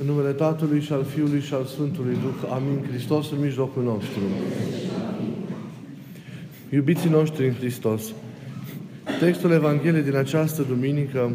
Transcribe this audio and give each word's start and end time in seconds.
În 0.00 0.06
numele 0.06 0.30
Tatălui 0.30 0.80
și 0.80 0.92
al 0.92 1.04
Fiului 1.04 1.40
și 1.40 1.54
al 1.54 1.64
Sfântului 1.64 2.12
Duh. 2.12 2.50
Amin. 2.52 2.86
Hristos 2.90 3.30
în 3.30 3.40
mijlocul 3.40 3.82
nostru. 3.82 4.20
Iubiții 6.72 7.10
noștri 7.10 7.46
în 7.46 7.52
Hristos, 7.52 8.02
textul 9.20 9.50
Evangheliei 9.50 10.02
din 10.02 10.16
această 10.16 10.62
duminică 10.68 11.30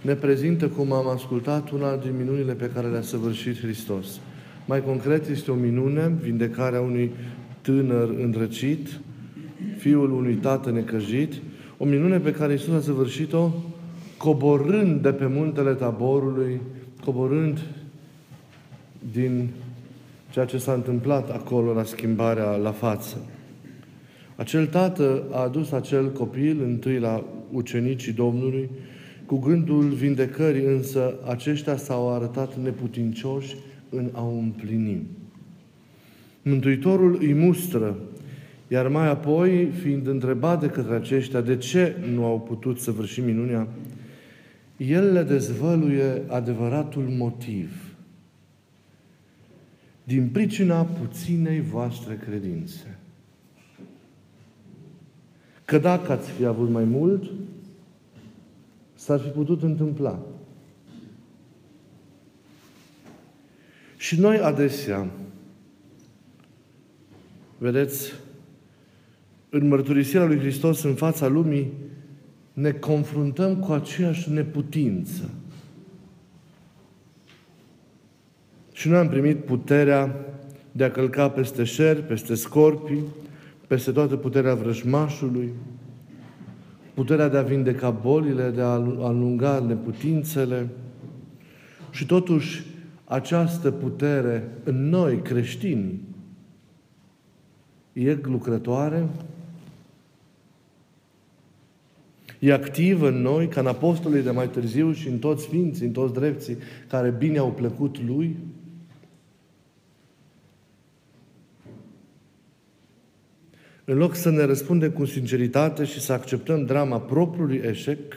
ne 0.00 0.14
prezintă, 0.14 0.68
cum 0.68 0.92
am 0.92 1.08
ascultat, 1.08 1.70
una 1.70 1.96
din 1.96 2.12
minunile 2.18 2.52
pe 2.52 2.70
care 2.74 2.86
le-a 2.86 3.02
săvârșit 3.02 3.58
Hristos. 3.58 4.06
Mai 4.66 4.84
concret, 4.84 5.28
este 5.28 5.50
o 5.50 5.54
minune, 5.54 6.12
vindecarea 6.22 6.80
unui 6.80 7.10
tânăr 7.60 8.14
îndrăcit, 8.22 8.88
fiul 9.78 10.12
unui 10.12 10.34
tată 10.34 10.70
necăjit, 10.70 11.32
o 11.76 11.84
minune 11.84 12.18
pe 12.18 12.32
care 12.32 12.52
Iisus 12.52 12.74
a 12.74 12.80
săvârșit-o 12.80 13.50
coborând 14.16 15.02
de 15.02 15.12
pe 15.12 15.26
muntele 15.26 15.72
taborului, 15.72 16.60
coborând 17.04 17.58
din 19.12 19.48
ceea 20.30 20.44
ce 20.44 20.58
s-a 20.58 20.72
întâmplat 20.72 21.30
acolo 21.30 21.72
la 21.72 21.84
schimbarea 21.84 22.56
la 22.56 22.72
față. 22.72 23.16
Acel 24.36 24.66
tată 24.66 25.22
a 25.30 25.42
adus 25.42 25.72
acel 25.72 26.12
copil 26.12 26.62
întâi 26.62 26.98
la 26.98 27.24
ucenicii 27.52 28.12
Domnului, 28.12 28.70
cu 29.26 29.38
gândul 29.38 29.88
vindecării, 29.88 30.64
însă 30.64 31.14
aceștia 31.28 31.76
s-au 31.76 32.14
arătat 32.14 32.56
neputincioși 32.62 33.56
în 33.88 34.08
a 34.12 34.26
împlini. 34.38 35.06
Mântuitorul 36.42 37.18
îi 37.20 37.34
mustră, 37.34 37.96
iar 38.68 38.88
mai 38.88 39.08
apoi, 39.08 39.66
fiind 39.82 40.06
întrebat 40.06 40.60
de 40.60 40.66
către 40.66 40.94
aceștia 40.94 41.40
de 41.40 41.56
ce 41.56 41.96
nu 42.14 42.24
au 42.24 42.40
putut 42.40 42.78
să 42.78 42.90
vârși 42.90 43.20
minunea, 43.20 43.68
el 44.76 45.12
le 45.12 45.22
dezvăluie 45.22 46.22
adevăratul 46.26 47.04
motiv– 47.18 47.70
din 50.06 50.28
pricina 50.28 50.82
puținei 50.84 51.60
voastre 51.60 52.16
credințe. 52.26 52.98
Că 55.64 55.78
dacă 55.78 56.12
ați 56.12 56.30
fi 56.30 56.44
avut 56.44 56.70
mai 56.70 56.84
mult, 56.84 57.30
s-ar 58.94 59.20
fi 59.20 59.28
putut 59.28 59.62
întâmpla. 59.62 60.18
Și 63.96 64.20
noi 64.20 64.38
adesea, 64.38 65.10
vedeți, 67.58 68.12
în 69.48 69.68
mărturisirea 69.68 70.26
lui 70.26 70.38
Hristos 70.38 70.82
în 70.82 70.94
fața 70.94 71.26
lumii, 71.26 71.72
ne 72.52 72.72
confruntăm 72.72 73.56
cu 73.56 73.72
aceeași 73.72 74.30
neputință. 74.30 75.30
Și 78.76 78.88
noi 78.88 78.98
am 78.98 79.08
primit 79.08 79.44
puterea 79.44 80.14
de 80.72 80.84
a 80.84 80.90
călca 80.90 81.30
peste 81.30 81.64
șer, 81.64 82.02
peste 82.02 82.34
scorpii, 82.34 83.02
peste 83.66 83.92
toată 83.92 84.16
puterea 84.16 84.54
vrăjmașului, 84.54 85.52
puterea 86.94 87.28
de 87.28 87.36
a 87.36 87.42
vindeca 87.42 87.90
bolile, 87.90 88.50
de 88.50 88.60
a 88.60 88.70
alunga 89.00 89.58
neputințele. 89.58 90.68
Și 91.90 92.06
totuși, 92.06 92.64
această 93.04 93.70
putere 93.70 94.48
în 94.64 94.88
noi, 94.88 95.18
creștini, 95.22 96.00
e 97.92 98.18
lucrătoare, 98.22 99.08
e 102.38 102.52
activă 102.52 103.08
în 103.08 103.20
noi, 103.20 103.48
ca 103.48 103.60
în 103.60 103.66
apostolii 103.66 104.22
de 104.22 104.30
mai 104.30 104.48
târziu 104.48 104.92
și 104.92 105.08
în 105.08 105.18
toți 105.18 105.42
sfinții, 105.42 105.86
în 105.86 105.92
toți 105.92 106.14
drepții 106.14 106.56
care 106.88 107.14
bine 107.18 107.38
au 107.38 107.52
plăcut 107.52 108.00
Lui, 108.06 108.36
În 113.88 113.96
loc 113.96 114.14
să 114.14 114.30
ne 114.30 114.44
răspundem 114.44 114.90
cu 114.90 115.04
sinceritate 115.04 115.84
și 115.84 116.00
să 116.00 116.12
acceptăm 116.12 116.64
drama 116.64 117.00
propriului 117.00 117.60
eșec, 117.64 118.14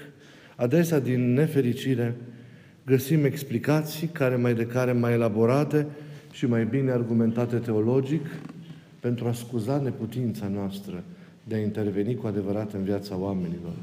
adesea 0.56 1.00
din 1.00 1.34
nefericire 1.34 2.16
găsim 2.86 3.26
explicații 3.26 4.08
care 4.08 4.36
mai 4.36 4.54
de 4.54 4.66
care 4.66 4.92
mai 4.92 5.14
elaborate 5.14 5.88
și 6.32 6.46
mai 6.46 6.66
bine 6.66 6.92
argumentate 6.92 7.56
teologic 7.56 8.26
pentru 9.00 9.28
a 9.28 9.34
scuza 9.34 9.78
neputința 9.78 10.48
noastră 10.48 11.04
de 11.44 11.56
a 11.56 11.60
interveni 11.60 12.16
cu 12.16 12.28
adevărat 12.28 12.74
în 12.74 12.84
viața 12.84 13.18
oamenilor. 13.18 13.76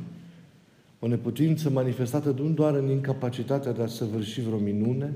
O 0.99 1.07
neputință 1.07 1.71
manifestată 1.71 2.35
nu 2.39 2.49
doar 2.49 2.75
în 2.75 2.89
incapacitatea 2.89 3.73
de 3.73 3.83
a 3.83 3.87
săvârși 3.87 4.41
vreo 4.41 4.59
minune, 4.59 5.13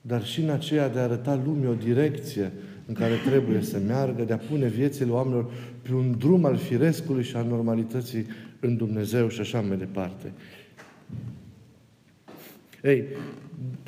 dar 0.00 0.24
și 0.24 0.40
în 0.40 0.50
aceea 0.50 0.88
de 0.88 0.98
a 0.98 1.02
arăta 1.02 1.40
lumii 1.44 1.68
o 1.68 1.74
direcție 1.74 2.52
în 2.86 2.94
care 2.94 3.14
trebuie 3.26 3.62
să 3.62 3.78
meargă, 3.86 4.22
de 4.22 4.32
a 4.32 4.36
pune 4.36 4.66
viețile 4.66 5.10
oamenilor 5.10 5.50
pe 5.82 5.94
un 5.94 6.14
drum 6.18 6.44
al 6.44 6.56
firescului 6.56 7.22
și 7.22 7.36
al 7.36 7.46
normalității 7.46 8.26
în 8.60 8.76
Dumnezeu 8.76 9.28
și 9.28 9.40
așa 9.40 9.60
mai 9.60 9.76
departe. 9.76 10.32
Ei, 12.82 13.04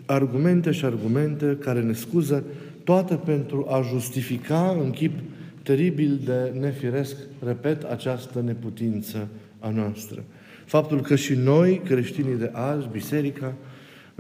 argumente 0.07 0.71
și 0.71 0.85
argumente 0.85 1.57
care 1.61 1.83
ne 1.83 1.93
scuză 1.93 2.45
toate 2.85 3.15
pentru 3.15 3.67
a 3.69 3.81
justifica 3.83 4.77
în 4.83 4.91
chip 4.91 5.19
teribil 5.63 6.21
de 6.25 6.59
nefiresc, 6.61 7.17
repet, 7.45 7.83
această 7.83 8.41
neputință 8.41 9.29
a 9.59 9.71
noastră. 9.71 10.25
Faptul 10.65 11.01
că 11.01 11.17
și 11.17 11.35
noi, 11.35 11.81
creștinii 11.85 12.37
de 12.37 12.51
azi, 12.53 12.89
biserica, 12.93 13.55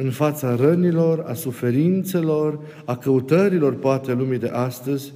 în 0.00 0.10
fața 0.10 0.54
rănilor, 0.54 1.25
a 1.26 1.34
suferințelor, 1.34 2.59
a 2.84 2.97
căutărilor, 2.97 3.75
poate, 3.75 4.12
lumii 4.12 4.38
de 4.38 4.48
astăzi, 4.48 5.12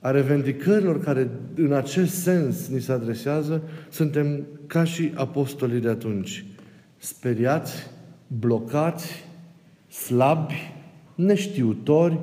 a 0.00 0.10
revendicărilor 0.10 1.00
care 1.00 1.30
în 1.54 1.72
acest 1.72 2.14
sens 2.14 2.68
ni 2.68 2.80
se 2.80 2.92
adresează, 2.92 3.62
suntem 3.88 4.46
ca 4.66 4.84
și 4.84 5.12
apostolii 5.14 5.80
de 5.80 5.88
atunci, 5.88 6.44
speriați, 6.96 7.90
blocați, 8.26 9.24
slabi, 9.88 10.72
neștiutori, 11.14 12.18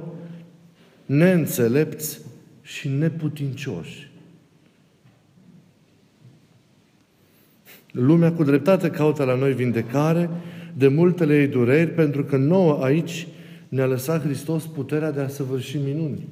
neînțelepți 1.06 2.20
și 2.62 2.88
neputincioși. 2.88 4.12
Lumea 7.92 8.34
cu 8.34 8.44
dreptate 8.44 8.90
caută 8.90 9.24
la 9.24 9.36
noi 9.36 9.54
vindecare 9.54 10.30
de 10.78 10.88
multele 10.88 11.40
ei 11.40 11.48
dureri, 11.48 11.90
pentru 11.90 12.24
că 12.24 12.38
nouă 12.38 12.84
aici 12.84 13.28
ne-a 13.70 13.86
lăsat 13.86 14.24
Hristos 14.24 14.66
puterea 14.66 15.12
de 15.12 15.22
a 15.22 15.28
săvârși 15.28 15.78
minuni. 15.78 16.28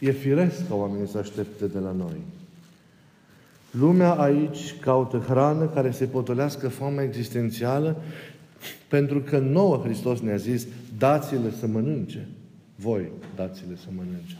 E 0.00 0.10
firesc 0.10 0.68
ca 0.68 0.74
oamenii 0.74 1.08
să 1.08 1.18
aștepte 1.18 1.66
de 1.66 1.78
la 1.78 1.92
noi. 1.92 2.20
Lumea 3.70 4.12
aici 4.12 4.74
caută 4.80 5.24
hrană 5.28 5.64
care 5.64 5.90
să 5.90 6.06
potolească 6.06 6.68
foamea 6.68 7.04
existențială, 7.04 7.96
pentru 8.88 9.20
că 9.20 9.38
nouă 9.38 9.80
Hristos 9.84 10.20
ne-a 10.20 10.36
zis, 10.36 10.66
dați-le 10.98 11.50
să 11.58 11.66
mănânce. 11.66 12.28
Voi 12.76 13.08
dați-le 13.36 13.76
să 13.76 13.86
mănânce. 13.96 14.36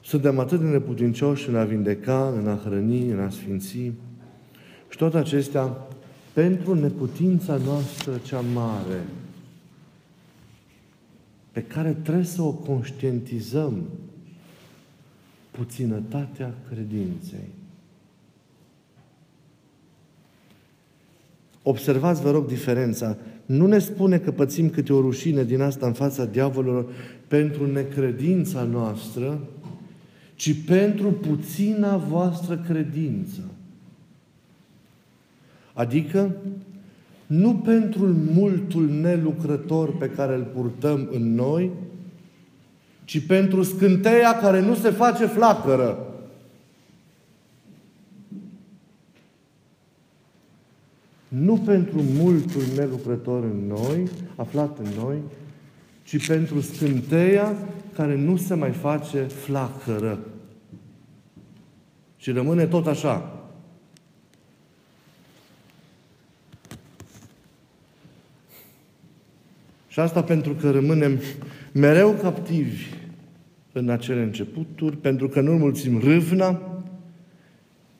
Suntem 0.00 0.38
atât 0.38 0.60
de 0.60 0.66
neputincioși 0.66 1.48
în 1.48 1.56
a 1.56 1.64
vindeca, 1.64 2.34
în 2.38 2.48
a 2.48 2.60
hrăni, 2.64 3.10
în 3.10 3.20
a 3.20 3.30
sfinți, 3.30 3.92
și 4.94 5.00
toate 5.00 5.16
acestea 5.16 5.76
pentru 6.32 6.74
neputința 6.74 7.56
noastră 7.56 8.20
cea 8.24 8.40
mare, 8.40 9.04
pe 11.52 11.62
care 11.62 11.96
trebuie 12.02 12.24
să 12.24 12.42
o 12.42 12.52
conștientizăm, 12.52 13.82
puținătatea 15.50 16.54
credinței. 16.68 17.48
Observați, 21.62 22.22
vă 22.22 22.30
rog, 22.30 22.46
diferența. 22.46 23.16
Nu 23.46 23.66
ne 23.66 23.78
spune 23.78 24.18
că 24.18 24.32
pățim 24.32 24.70
câte 24.70 24.92
o 24.92 25.00
rușine 25.00 25.44
din 25.44 25.60
asta 25.60 25.86
în 25.86 25.92
fața 25.92 26.24
diavolilor 26.24 26.86
pentru 27.28 27.66
necredința 27.66 28.62
noastră, 28.62 29.40
ci 30.34 30.64
pentru 30.66 31.12
puțina 31.12 31.96
voastră 31.96 32.56
credință. 32.56 33.40
Adică, 35.74 36.36
nu 37.26 37.54
pentru 37.54 38.06
multul 38.32 38.88
nelucrător 38.88 39.96
pe 39.96 40.08
care 40.08 40.34
îl 40.34 40.42
purtăm 40.42 41.08
în 41.12 41.34
noi, 41.34 41.70
ci 43.04 43.26
pentru 43.26 43.62
scânteia 43.62 44.34
care 44.34 44.60
nu 44.60 44.74
se 44.74 44.90
face 44.90 45.26
flacără. 45.26 45.98
Nu 51.28 51.56
pentru 51.56 52.02
multul 52.18 52.62
nelucrător 52.76 53.42
în 53.42 53.66
noi, 53.66 54.08
aflat 54.36 54.78
în 54.78 55.04
noi, 55.04 55.18
ci 56.04 56.26
pentru 56.26 56.60
scânteia 56.60 57.56
care 57.94 58.16
nu 58.16 58.36
se 58.36 58.54
mai 58.54 58.70
face 58.70 59.22
flacără. 59.22 60.18
Și 62.16 62.30
rămâne 62.30 62.66
tot 62.66 62.86
așa. 62.86 63.33
Și 69.94 70.00
asta 70.00 70.22
pentru 70.22 70.52
că 70.52 70.70
rămânem 70.70 71.20
mereu 71.72 72.10
captivi 72.10 72.84
în 73.72 73.88
acele 73.88 74.22
începuturi, 74.22 74.96
pentru 74.96 75.28
că 75.28 75.40
nu 75.40 75.52
înmulțim 75.52 76.00
râvna, 76.04 76.82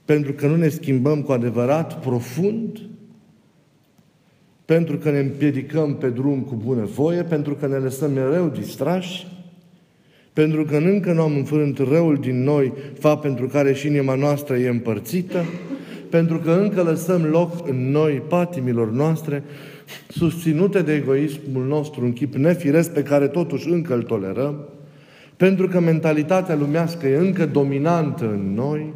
pentru 0.05 0.33
că 0.33 0.47
nu 0.47 0.57
ne 0.57 0.69
schimbăm 0.69 1.23
cu 1.23 1.33
adevărat 1.33 2.01
profund, 2.01 2.81
pentru 4.65 4.97
că 4.97 5.11
ne 5.11 5.19
împiedicăm 5.19 5.97
pe 5.97 6.09
drum 6.09 6.41
cu 6.41 6.55
bună 6.55 6.85
voie, 6.85 7.23
pentru 7.23 7.55
că 7.55 7.67
ne 7.67 7.77
lăsăm 7.77 8.13
mereu 8.13 8.49
distrași, 8.49 9.27
pentru 10.33 10.65
că 10.65 10.77
încă 10.77 11.13
nu 11.13 11.23
am 11.23 11.37
înfrânt 11.37 11.79
răul 11.79 12.17
din 12.17 12.43
noi, 12.43 12.73
fapt 12.99 13.23
pentru 13.23 13.47
care 13.47 13.75
și 13.75 13.87
inima 13.87 14.15
noastră 14.15 14.57
e 14.57 14.69
împărțită, 14.69 15.45
pentru 16.11 16.39
că 16.39 16.51
încă 16.51 16.83
lăsăm 16.83 17.23
loc 17.23 17.69
în 17.69 17.91
noi 17.91 18.23
patimilor 18.29 18.91
noastre, 18.91 19.43
susținute 20.09 20.83
de 20.83 20.95
egoismul 20.95 21.65
nostru 21.65 22.05
în 22.05 22.13
chip 22.13 22.35
nefiresc 22.35 22.93
pe 22.93 23.03
care 23.03 23.27
totuși 23.27 23.69
încă 23.69 23.95
îl 23.95 24.03
tolerăm, 24.03 24.69
pentru 25.37 25.69
că 25.69 25.81
mentalitatea 25.81 26.55
lumească 26.55 27.07
e 27.07 27.17
încă 27.17 27.47
dominantă 27.47 28.25
în 28.25 28.55
noi, 28.55 28.93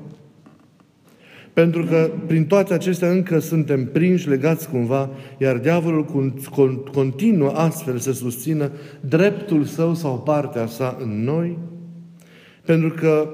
pentru 1.53 1.85
că 1.85 2.11
prin 2.27 2.45
toate 2.45 2.75
acestea 2.75 3.11
încă 3.11 3.39
suntem 3.39 3.87
prinși, 3.87 4.29
legați 4.29 4.69
cumva, 4.69 5.11
iar 5.39 5.57
diavolul 5.57 6.05
continuă 6.93 7.51
astfel 7.51 7.99
să 7.99 8.13
susțină 8.13 8.71
dreptul 9.01 9.65
său 9.65 9.95
sau 9.95 10.19
partea 10.19 10.67
sa 10.67 10.97
în 11.01 11.25
noi, 11.25 11.59
pentru 12.65 12.89
că 12.89 13.31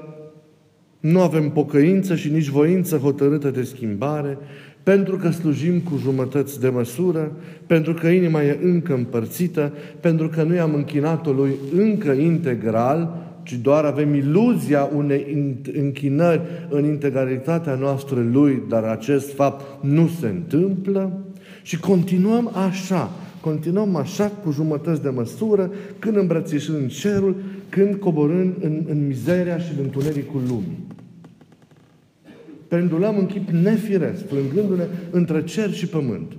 nu 1.11 1.21
avem 1.21 1.49
pocăință 1.49 2.15
și 2.15 2.29
nici 2.29 2.47
voință 2.47 2.97
hotărâtă 2.97 3.49
de 3.49 3.63
schimbare, 3.63 4.37
pentru 4.83 5.15
că 5.15 5.29
slujim 5.29 5.79
cu 5.79 5.97
jumătăți 6.01 6.59
de 6.59 6.69
măsură, 6.69 7.31
pentru 7.67 7.93
că 7.93 8.07
inima 8.07 8.43
e 8.43 8.59
încă 8.63 8.93
împărțită, 8.93 9.73
pentru 9.99 10.29
că 10.29 10.43
nu 10.43 10.53
i-am 10.53 10.73
închinat-o 10.73 11.31
lui 11.31 11.51
încă 11.77 12.11
integral, 12.11 13.23
ci 13.43 13.53
doar 13.53 13.85
avem 13.85 14.13
iluzia 14.13 14.89
unei 14.95 15.53
închinări 15.77 16.41
în 16.69 16.85
integralitatea 16.85 17.75
noastră 17.75 18.25
lui, 18.31 18.61
dar 18.69 18.83
acest 18.83 19.33
fapt 19.33 19.83
nu 19.83 20.09
se 20.19 20.27
întâmplă. 20.27 21.19
Și 21.61 21.79
continuăm 21.79 22.51
așa, 22.69 23.11
continuăm 23.41 23.95
așa 23.95 24.31
cu 24.43 24.51
jumătăți 24.51 25.01
de 25.01 25.09
măsură, 25.09 25.71
când 25.99 26.15
îmbrățișând 26.15 26.91
cerul, 26.91 27.35
când 27.69 27.95
coborând 27.95 28.53
în, 28.59 28.83
în 28.89 29.07
mizeria 29.07 29.57
și 29.57 29.71
în 29.77 29.83
întunericul 29.83 30.41
lumii. 30.47 30.93
Pendulăm 32.67 33.17
în 33.17 33.25
chip 33.25 33.49
nefiresc, 33.49 34.23
plângându-ne 34.23 34.87
între 35.11 35.43
cer 35.43 35.73
și 35.73 35.87
pământ. 35.87 36.31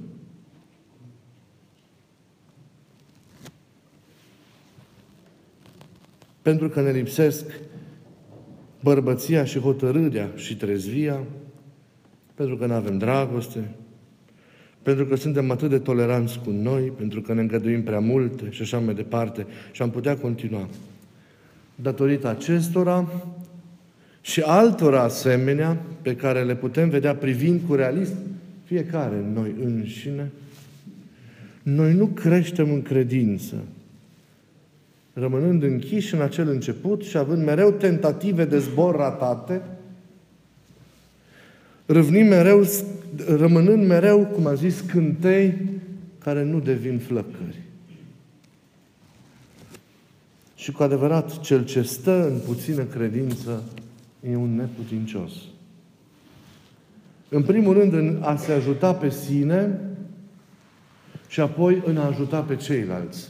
pentru 6.46 6.69
că 6.69 6.81
ne 6.81 6.90
lipsesc 6.90 7.44
bărbăția 8.81 9.44
și 9.44 9.58
hotărârea 9.58 10.31
și 10.34 10.56
trezvia, 10.56 11.23
pentru 12.34 12.56
că 12.56 12.67
nu 12.67 12.73
avem 12.73 12.99
dragoste, 12.99 13.75
pentru 14.82 15.06
că 15.06 15.17
suntem 15.17 15.50
atât 15.50 15.70
de 15.70 15.78
toleranți 15.78 16.40
cu 16.44 16.50
noi, 16.50 16.82
pentru 16.82 17.20
că 17.20 17.34
ne 17.34 17.40
îngăduim 17.40 17.82
prea 17.82 17.99
multe 18.00 18.50
și 18.50 18.62
așa 18.62 18.78
mai 18.78 18.94
departe 18.94 19.46
și 19.73 19.82
am 19.82 19.90
putea 19.90 20.17
continua. 20.17 20.69
Datorită 21.75 22.28
acestora 22.28 23.08
și 24.26 24.40
altora 24.40 25.02
asemenea 25.02 25.82
pe 26.02 26.17
care 26.17 26.44
le 26.44 26.55
putem 26.55 26.88
vedea 26.88 27.14
privind 27.14 27.61
cu 27.67 27.75
realism 27.75 28.14
fiecare 28.64 29.17
în 29.17 29.32
noi 29.32 29.55
înșine, 29.64 30.31
noi 31.62 31.94
nu 31.94 32.06
creștem 32.06 32.73
în 32.73 32.82
credință, 32.82 33.55
rămânând 35.12 35.62
închiși 35.62 36.14
în 36.14 36.20
acel 36.20 36.49
început 36.49 37.02
și 37.02 37.17
având 37.17 37.44
mereu 37.44 37.70
tentative 37.70 38.44
de 38.44 38.58
zbor 38.58 38.96
ratate, 38.96 39.62
râvnim 41.87 42.26
mereu, 42.26 42.64
rămânând 43.26 43.87
mereu, 43.87 44.25
cum 44.25 44.46
a 44.46 44.55
zis, 44.55 44.81
cântei 44.81 45.55
care 46.19 46.43
nu 46.43 46.61
devin 46.61 46.99
flăcări. 46.99 47.62
Și 50.55 50.73
cu 50.73 50.82
adevărat, 50.82 51.40
cel 51.40 51.64
ce 51.64 51.82
stă 51.82 52.26
în 52.26 52.38
puțină 52.46 52.82
credință 52.82 53.62
e 54.31 54.37
un 54.37 54.55
neputincios. 54.55 55.32
În 57.28 57.43
primul 57.43 57.75
rând, 57.75 57.93
în 57.93 58.23
a 58.23 58.37
se 58.37 58.52
ajuta 58.52 58.94
pe 58.94 59.11
sine 59.11 59.81
și 61.28 61.40
apoi 61.40 61.82
în 61.84 61.96
a 61.96 62.06
ajuta 62.06 62.40
pe 62.40 62.56
ceilalți. 62.56 63.28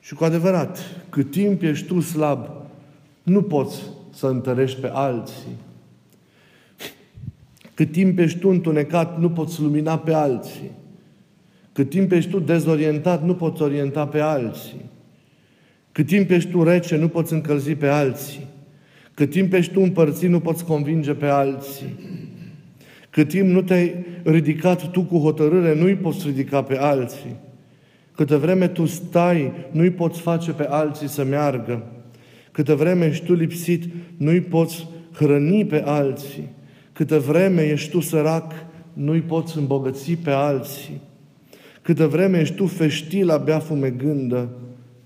Și 0.00 0.14
cu 0.14 0.24
adevărat, 0.24 0.78
cât 1.08 1.30
timp 1.30 1.62
ești 1.62 1.86
tu 1.86 2.00
slab, 2.00 2.48
nu 3.22 3.42
poți 3.42 3.82
să 4.14 4.26
întărești 4.26 4.80
pe 4.80 4.90
alții. 4.92 5.56
Cât 7.74 7.92
timp 7.92 8.18
ești 8.18 8.38
tu 8.38 8.48
întunecat, 8.48 9.18
nu 9.18 9.30
poți 9.30 9.60
lumina 9.60 9.98
pe 9.98 10.12
alții. 10.12 10.70
Cât 11.72 11.90
timp 11.90 12.12
ești 12.12 12.30
tu 12.30 12.38
dezorientat, 12.38 13.24
nu 13.24 13.34
poți 13.34 13.62
orienta 13.62 14.06
pe 14.06 14.20
alții. 14.20 14.84
Cât 15.98 16.06
timp 16.06 16.30
ești 16.30 16.50
tu 16.50 16.62
rece, 16.62 16.96
nu 16.96 17.08
poți 17.08 17.32
încălzi 17.32 17.74
pe 17.74 17.86
alții. 17.86 18.46
Cât 19.14 19.30
timp 19.30 19.52
ești 19.52 19.72
tu 19.72 19.80
împărțit, 19.80 20.28
nu 20.28 20.40
poți 20.40 20.64
convinge 20.64 21.12
pe 21.12 21.26
alții. 21.26 21.94
Cât 23.10 23.28
timp 23.28 23.48
nu 23.48 23.62
te-ai 23.62 23.94
ridicat 24.22 24.90
tu 24.90 25.02
cu 25.02 25.18
hotărâre, 25.18 25.74
nu-i 25.74 25.94
poți 25.94 26.26
ridica 26.26 26.62
pe 26.62 26.76
alții. 26.76 27.36
Câtă 28.14 28.36
vreme 28.36 28.68
tu 28.68 28.86
stai, 28.86 29.52
nu-i 29.70 29.90
poți 29.90 30.20
face 30.20 30.50
pe 30.50 30.66
alții 30.68 31.08
să 31.08 31.24
meargă. 31.24 31.82
Câtă 32.52 32.74
vreme 32.74 33.06
ești 33.06 33.24
tu 33.24 33.34
lipsit, 33.34 33.84
nu-i 34.16 34.40
poți 34.40 34.86
hrăni 35.12 35.66
pe 35.66 35.82
alții. 35.84 36.48
Câtă 36.92 37.18
vreme 37.18 37.62
ești 37.62 37.90
tu 37.90 38.00
sărac, 38.00 38.52
nu-i 38.92 39.20
poți 39.20 39.58
îmbogăți 39.58 40.12
pe 40.12 40.30
alții. 40.30 41.00
Câtă 41.82 42.06
vreme 42.06 42.40
ești 42.40 42.54
tu 42.54 42.66
fești 42.66 43.22
la 43.22 43.36
bea 43.36 43.58
fumegândă, 43.58 44.48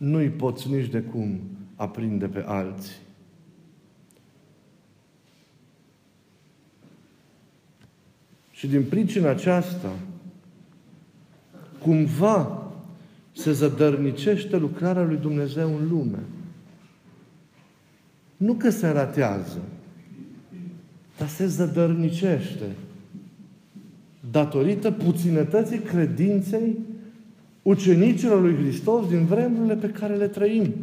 nu-i 0.03 0.29
poți 0.29 0.71
nici 0.71 0.91
de 0.91 1.01
cum 1.01 1.41
aprinde 1.77 2.27
pe 2.27 2.45
alții. 2.47 2.97
Și 8.51 8.67
din 8.67 8.85
pricina 8.85 9.31
aceasta, 9.31 9.93
cumva 11.79 12.71
se 13.33 13.53
zădărnicește 13.53 14.57
lucrarea 14.57 15.03
lui 15.03 15.17
Dumnezeu 15.17 15.77
în 15.77 15.89
lume. 15.89 16.19
Nu 18.37 18.55
că 18.55 18.71
se 18.71 18.89
ratează, 18.89 19.61
dar 21.19 21.29
se 21.29 21.47
zădărnicește 21.47 22.67
datorită 24.31 24.91
puținătății 24.91 25.79
credinței 25.79 26.77
ucenicilor 27.63 28.41
lui 28.41 28.55
Hristos 28.55 29.09
din 29.09 29.25
vremurile 29.25 29.75
pe 29.75 29.89
care 29.89 30.15
le 30.15 30.29
trăim. 30.29 30.75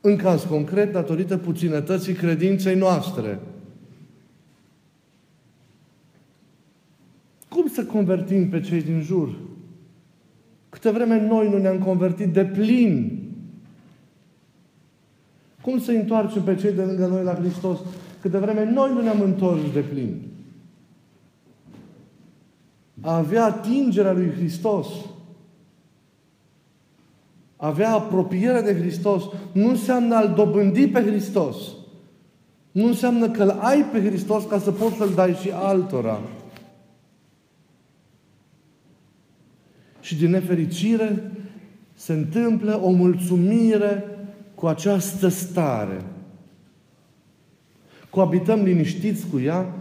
În 0.00 0.16
caz 0.16 0.42
concret, 0.42 0.92
datorită 0.92 1.36
puținătății 1.36 2.14
credinței 2.14 2.76
noastre. 2.76 3.40
Cum 7.48 7.68
să 7.68 7.84
convertim 7.84 8.48
pe 8.48 8.60
cei 8.60 8.82
din 8.82 9.00
jur? 9.00 9.34
Câte 10.68 10.90
vreme 10.90 11.26
noi 11.26 11.50
nu 11.50 11.58
ne-am 11.58 11.78
convertit 11.78 12.32
de 12.32 12.44
plin, 12.44 13.20
cum 15.60 15.80
să 15.80 15.90
întoarcem 15.90 16.42
pe 16.42 16.54
cei 16.54 16.72
de 16.72 16.82
lângă 16.82 17.06
noi 17.06 17.24
la 17.24 17.34
Hristos? 17.34 17.78
Câte 18.20 18.38
vreme 18.38 18.70
noi 18.70 18.92
nu 18.92 19.00
ne-am 19.00 19.20
întors 19.20 19.72
de 19.72 19.80
plin. 19.80 20.20
A 23.04 23.16
avea 23.16 23.44
atingerea 23.44 24.12
lui 24.12 24.30
Hristos, 24.30 24.86
a 27.56 27.66
avea 27.66 27.92
apropierea 27.92 28.62
de 28.62 28.74
Hristos, 28.74 29.22
nu 29.52 29.68
înseamnă 29.68 30.14
a-L 30.14 30.32
dobândi 30.36 30.88
pe 30.88 31.00
Hristos. 31.00 31.56
Nu 32.72 32.86
înseamnă 32.86 33.30
că 33.30 33.42
îl 33.42 33.50
ai 33.50 33.84
pe 33.84 34.06
Hristos 34.06 34.44
ca 34.44 34.58
să 34.58 34.70
poți 34.70 34.96
să-L 34.96 35.12
dai 35.14 35.34
și 35.34 35.50
altora. 35.50 36.20
Și 40.00 40.16
din 40.16 40.30
nefericire 40.30 41.32
se 41.94 42.12
întâmplă 42.12 42.80
o 42.82 42.90
mulțumire 42.90 44.04
cu 44.54 44.66
această 44.66 45.28
stare. 45.28 46.04
Coabităm 48.10 48.62
liniștiți 48.62 49.26
cu 49.26 49.40
ea 49.40 49.74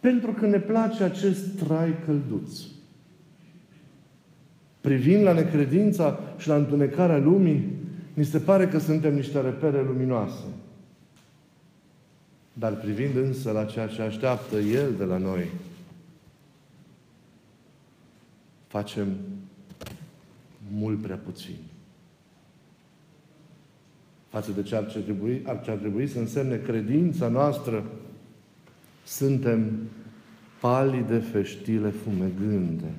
pentru 0.00 0.32
că 0.32 0.46
ne 0.46 0.58
place 0.58 1.02
acest 1.02 1.56
trai 1.56 1.94
călduț. 2.04 2.60
Privind 4.80 5.22
la 5.22 5.32
necredința 5.32 6.20
și 6.38 6.48
la 6.48 6.56
întunecarea 6.56 7.18
lumii, 7.18 7.72
ni 8.14 8.24
se 8.24 8.38
pare 8.38 8.68
că 8.68 8.78
suntem 8.78 9.14
niște 9.14 9.40
repere 9.40 9.82
luminoase. 9.82 10.44
Dar 12.52 12.72
privind 12.76 13.16
însă 13.16 13.50
la 13.50 13.64
ceea 13.64 13.86
ce 13.86 14.02
așteaptă 14.02 14.56
El 14.56 14.94
de 14.98 15.04
la 15.04 15.16
noi, 15.16 15.50
facem 18.66 19.06
mult 20.70 21.02
prea 21.02 21.16
puțin. 21.16 21.56
Față 24.28 24.50
de 24.50 24.62
ce 24.62 24.76
ar 24.76 24.82
trebui, 24.82 25.42
ar, 25.46 25.60
ce 25.64 25.70
ar 25.70 25.76
trebui 25.76 26.06
să 26.06 26.18
însemne 26.18 26.56
credința 26.56 27.28
noastră, 27.28 27.84
suntem 29.08 29.70
palide 30.60 31.18
feștile 31.32 31.92
fumegânde. 32.04 32.90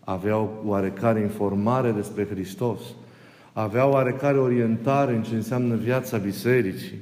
Aveau 0.00 0.62
oarecare 0.66 1.20
informare 1.20 1.90
despre 1.90 2.26
Hristos, 2.26 2.80
aveau 3.52 3.92
oarecare 3.92 4.38
orientare 4.38 5.14
în 5.14 5.22
ce 5.22 5.34
înseamnă 5.34 5.74
viața 5.74 6.16
bisericii, 6.16 6.98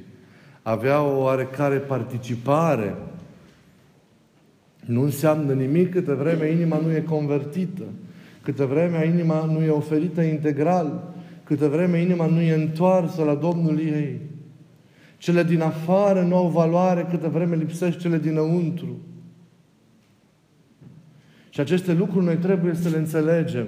aveau 0.61 1.07
o 1.09 1.21
oarecare 1.21 1.77
participare. 1.77 2.95
Nu 4.85 5.01
înseamnă 5.01 5.53
nimic 5.53 5.91
câtă 5.91 6.13
vreme 6.13 6.47
inima 6.47 6.77
nu 6.77 6.91
e 6.91 7.01
convertită, 7.01 7.83
câtă 8.41 8.65
vreme 8.65 9.05
inima 9.05 9.45
nu 9.45 9.63
e 9.63 9.69
oferită 9.69 10.21
integral, 10.21 11.13
câtă 11.43 11.67
vreme 11.67 12.01
inima 12.01 12.25
nu 12.25 12.41
e 12.41 12.53
întoarsă 12.53 13.23
la 13.23 13.35
Domnul 13.35 13.79
ei. 13.79 14.28
Cele 15.19 15.43
din 15.43 15.61
afară 15.61 16.21
nu 16.21 16.35
au 16.35 16.47
valoare 16.47 17.07
câtă 17.09 17.27
vreme 17.27 17.55
lipsește 17.55 17.99
cele 17.99 18.17
dinăuntru. 18.17 18.97
Și 21.49 21.59
aceste 21.59 21.93
lucruri 21.93 22.25
noi 22.25 22.35
trebuie 22.35 22.73
să 22.73 22.89
le 22.89 22.97
înțelegem. 22.97 23.67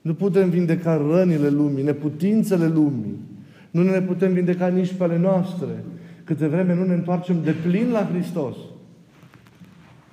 Nu 0.00 0.14
putem 0.14 0.50
vindeca 0.50 0.96
rănile 0.96 1.48
lumii, 1.48 1.84
neputințele 1.84 2.66
lumii. 2.66 3.14
Nu 3.70 3.82
ne 3.82 4.02
putem 4.02 4.32
vindeca 4.32 4.66
nici 4.66 4.92
pe 4.92 5.04
ale 5.04 5.18
noastre. 5.18 5.84
Câte 6.24 6.46
vreme 6.46 6.74
nu 6.74 6.84
ne 6.84 6.94
întoarcem 6.94 7.42
de 7.42 7.54
plin 7.66 7.90
la 7.90 8.08
Hristos. 8.12 8.56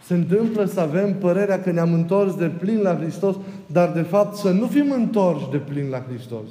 Se 0.01 0.13
întâmplă 0.13 0.65
să 0.65 0.79
avem 0.79 1.13
părerea 1.13 1.61
că 1.61 1.71
ne-am 1.71 1.93
întors 1.93 2.35
de 2.35 2.51
plin 2.59 2.79
la 2.81 2.95
Hristos, 2.95 3.35
dar 3.67 3.91
de 3.91 4.01
fapt 4.01 4.35
să 4.35 4.51
nu 4.51 4.67
fim 4.67 4.91
întorși 4.91 5.49
de 5.51 5.57
plin 5.57 5.89
la 5.89 6.05
Hristos. 6.09 6.49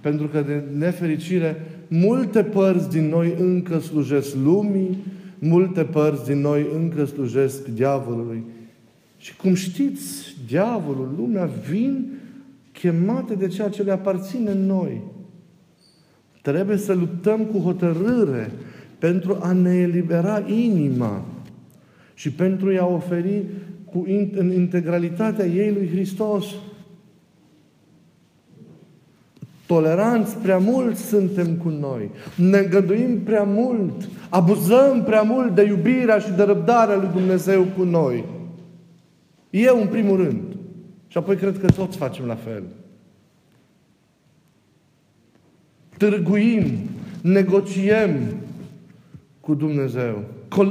Pentru 0.00 0.26
că 0.26 0.40
de 0.40 0.64
nefericire, 0.76 1.56
multe 1.88 2.42
părți 2.42 2.90
din 2.90 3.08
noi 3.08 3.34
încă 3.38 3.78
slujesc 3.78 4.34
lumii, 4.34 4.98
multe 5.38 5.82
părți 5.82 6.24
din 6.24 6.40
noi 6.40 6.66
încă 6.74 7.04
slujesc 7.04 7.66
diavolului. 7.66 8.44
Și 9.18 9.36
cum 9.36 9.54
știți, 9.54 10.36
diavolul, 10.46 11.14
lumea 11.16 11.50
vin 11.68 12.06
chemate 12.72 13.34
de 13.34 13.48
ceea 13.48 13.68
ce 13.68 13.82
le 13.82 13.92
aparține 13.92 14.54
noi. 14.54 15.02
Trebuie 16.42 16.76
să 16.76 16.92
luptăm 16.92 17.44
cu 17.44 17.58
hotărâre 17.58 18.50
pentru 18.98 19.38
a 19.40 19.52
ne 19.52 19.74
elibera 19.74 20.44
inima 20.46 21.24
și 22.14 22.32
pentru 22.32 22.76
a 22.80 22.86
oferi 22.86 23.44
cu 23.84 24.04
în 24.36 24.52
integralitatea 24.52 25.46
ei 25.46 25.72
lui 25.72 25.88
Hristos. 25.88 26.46
Toleranți 29.66 30.36
prea 30.36 30.58
mult 30.58 30.96
suntem 30.96 31.54
cu 31.54 31.68
noi. 31.68 32.10
Ne 32.36 32.58
îngăduim 32.58 33.20
prea 33.22 33.42
mult. 33.42 34.08
Abuzăm 34.28 35.02
prea 35.04 35.22
mult 35.22 35.54
de 35.54 35.62
iubirea 35.62 36.18
și 36.18 36.30
de 36.30 36.42
răbdarea 36.42 36.96
lui 36.96 37.08
Dumnezeu 37.12 37.66
cu 37.76 37.82
noi. 37.82 38.24
Eu, 39.50 39.80
în 39.80 39.86
primul 39.86 40.16
rând. 40.16 40.56
Și 41.06 41.18
apoi 41.18 41.36
cred 41.36 41.58
că 41.58 41.66
toți 41.66 41.96
facem 41.96 42.26
la 42.26 42.34
fel. 42.34 42.62
Târguim, 45.96 46.64
negociem 47.22 48.12
cu 49.40 49.54
Dumnezeu. 49.54 50.24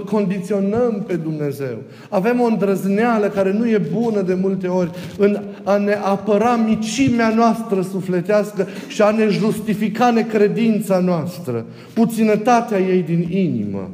Condiționăm 0.05 1.03
pe 1.08 1.15
Dumnezeu. 1.15 1.77
Avem 2.10 2.41
o 2.41 2.46
îndrăzneală 2.46 3.27
care 3.27 3.51
nu 3.51 3.70
e 3.70 3.77
bună 3.77 4.22
de 4.22 4.34
multe 4.34 4.67
ori 4.67 4.89
în 5.17 5.41
a 5.63 5.77
ne 5.77 5.94
apăra 5.94 6.55
micimea 6.55 7.29
noastră 7.29 7.82
sufletească 7.82 8.67
și 8.88 9.01
a 9.01 9.12
ne 9.12 9.27
justifica 9.27 10.12
necredința 10.12 11.00
noastră, 11.00 11.65
puținătatea 11.94 12.79
ei 12.79 13.01
din 13.01 13.27
inimă. 13.32 13.91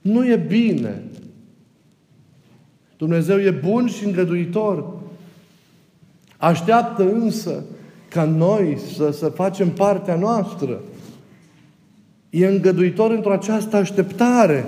Nu 0.00 0.26
e 0.26 0.36
bine. 0.36 1.02
Dumnezeu 2.96 3.38
e 3.38 3.50
bun 3.50 3.86
și 3.86 4.04
îngăduitor. 4.04 4.84
Așteaptă 6.36 7.02
însă 7.02 7.64
ca 8.08 8.24
noi 8.24 8.78
să, 8.96 9.10
să 9.10 9.26
facem 9.26 9.68
partea 9.68 10.14
noastră. 10.14 10.80
E 12.34 12.46
îngăduitor 12.46 13.10
într-o 13.10 13.32
această 13.32 13.76
așteptare. 13.76 14.66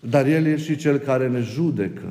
Dar 0.00 0.26
El 0.26 0.46
e 0.46 0.56
și 0.56 0.76
Cel 0.76 0.98
care 0.98 1.28
ne 1.28 1.40
judecă. 1.40 2.06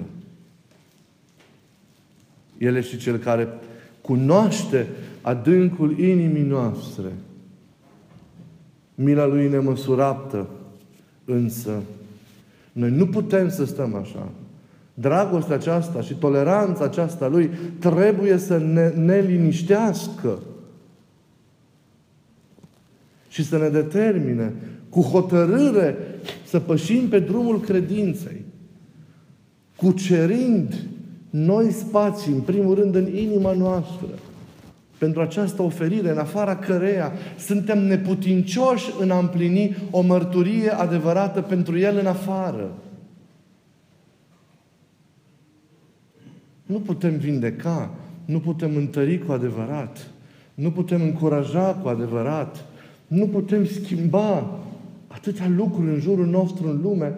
El 2.57 2.75
e 2.75 2.81
și 2.81 2.97
Cel 2.97 3.17
care 3.17 3.47
cunoaște 4.01 4.87
adâncul 5.21 5.99
inimii 5.99 6.43
noastre. 6.43 7.11
Mila 8.95 9.25
Lui 9.25 9.49
nemăsurată, 9.49 10.47
însă, 11.25 11.81
noi 12.71 12.91
nu 12.91 13.07
putem 13.07 13.49
să 13.49 13.65
stăm 13.65 13.95
așa. 13.95 14.31
Dragostea 14.93 15.55
aceasta 15.55 16.01
și 16.01 16.13
toleranța 16.13 16.83
aceasta 16.83 17.27
Lui 17.27 17.49
trebuie 17.79 18.37
să 18.37 18.57
ne, 18.57 18.89
ne 18.89 19.19
liniștească 19.19 20.39
și 23.29 23.43
să 23.43 23.57
ne 23.57 23.69
determine 23.69 24.53
cu 24.89 25.01
hotărâre 25.01 25.97
să 26.45 26.59
pășim 26.59 27.07
pe 27.07 27.19
drumul 27.19 27.59
credinței, 27.59 28.45
cucerind 29.75 30.87
noi 31.29 31.71
spații, 31.71 32.33
în 32.33 32.41
primul 32.41 32.75
rând 32.75 32.95
în 32.95 33.15
inima 33.15 33.53
noastră, 33.53 34.07
pentru 34.97 35.21
această 35.21 35.61
oferire, 35.61 36.09
în 36.09 36.17
afara 36.17 36.55
căreia 36.55 37.11
suntem 37.37 37.85
neputincioși 37.85 38.91
în 38.99 39.11
a 39.11 39.17
împlini 39.17 39.75
o 39.91 40.01
mărturie 40.01 40.69
adevărată 40.69 41.41
pentru 41.41 41.77
El 41.77 41.97
în 41.97 42.05
afară. 42.05 42.71
Nu 46.65 46.79
putem 46.79 47.17
vindeca, 47.17 47.93
nu 48.25 48.39
putem 48.39 48.75
întări 48.75 49.19
cu 49.25 49.31
adevărat, 49.31 50.07
nu 50.53 50.71
putem 50.71 51.01
încuraja 51.01 51.79
cu 51.81 51.87
adevărat, 51.87 52.65
nu 53.09 53.27
putem 53.27 53.65
schimba 53.65 54.59
atâtea 55.07 55.51
lucruri 55.57 55.89
în 55.89 55.99
jurul 55.99 56.25
nostru 56.25 56.69
în 56.69 56.79
lume, 56.81 57.17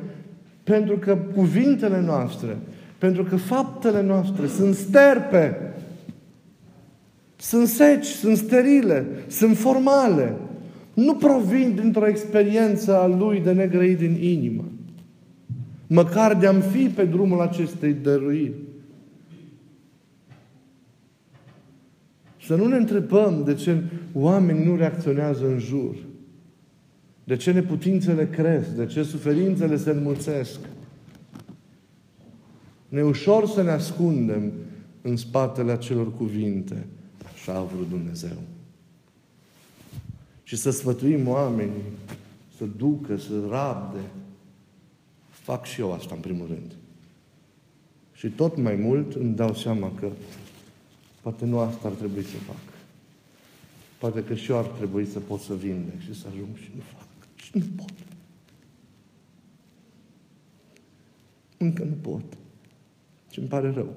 pentru 0.63 0.98
că 0.98 1.17
cuvintele 1.36 2.01
noastre, 2.01 2.57
pentru 2.98 3.24
că 3.24 3.36
faptele 3.36 4.01
noastre 4.01 4.48
sunt 4.48 4.75
sterpe, 4.75 5.74
sunt 7.36 7.67
seci, 7.67 8.05
sunt 8.05 8.38
sterile, 8.38 9.05
sunt 9.27 9.57
formale. 9.57 10.33
Nu 10.93 11.15
provin 11.15 11.75
dintr-o 11.81 12.07
experiență 12.07 12.98
a 12.98 13.07
lui 13.07 13.39
de 13.39 13.51
negrăit 13.51 13.98
din 13.98 14.17
inimă. 14.21 14.63
Măcar 15.88 16.36
de-am 16.36 16.60
fi 16.60 16.86
pe 16.88 17.05
drumul 17.05 17.41
acestei 17.41 17.93
dăruiri. 17.93 18.53
Să 22.51 22.58
nu 22.58 22.67
ne 22.67 22.75
întrebăm 22.75 23.43
de 23.43 23.53
ce 23.53 23.84
oamenii 24.13 24.65
nu 24.65 24.75
reacționează 24.75 25.48
în 25.48 25.60
jur. 25.60 25.96
De 27.24 27.36
ce 27.36 27.51
neputințele 27.51 28.29
cresc? 28.29 28.70
De 28.70 28.86
ce 28.86 29.03
suferințele 29.03 29.77
se 29.77 29.89
înmulțesc? 29.89 30.60
Ne 32.89 33.03
ușor 33.03 33.48
să 33.48 33.63
ne 33.63 33.70
ascundem 33.72 34.51
în 35.01 35.17
spatele 35.17 35.72
acelor 35.72 36.13
cuvinte. 36.13 36.88
Așa 37.34 37.53
a 37.53 37.63
vrut 37.63 37.89
Dumnezeu. 37.89 38.38
Și 40.43 40.55
să 40.55 40.72
sfătuim 40.72 41.27
oamenii 41.27 41.84
să 42.58 42.65
ducă, 42.77 43.17
să 43.17 43.34
rabde. 43.50 44.01
Fac 45.29 45.65
și 45.65 45.81
eu 45.81 45.93
asta 45.93 46.15
în 46.15 46.22
primul 46.22 46.48
rând. 46.48 46.75
Și 48.13 48.27
tot 48.27 48.58
mai 48.58 48.75
mult 48.75 49.13
îmi 49.15 49.36
dau 49.36 49.53
seama 49.53 49.91
că 50.00 50.08
Poate 51.22 51.46
nu 51.46 51.60
asta 51.60 51.88
ar 51.88 51.94
trebui 51.94 52.24
să 52.24 52.38
fac. 52.38 52.74
Poate 53.98 54.24
că 54.24 54.36
și 54.36 54.51
eu 54.51 54.58
ar 54.58 54.66
trebui 54.66 55.06
să 55.06 55.20
pot 55.20 55.40
să 55.40 55.56
vindec 55.56 56.01
și 56.01 56.20
să 56.20 56.28
ajung 56.32 56.58
și 56.58 56.72
nu 56.75 56.82
fac. 56.82 57.08
Și 57.36 57.51
nu 57.54 57.66
pot. 57.75 57.94
Încă 61.58 61.84
nu 61.84 61.96
pot. 62.01 62.24
Și 63.32 63.40
îmi 63.40 63.48
pare 63.48 63.72
rău 63.72 63.96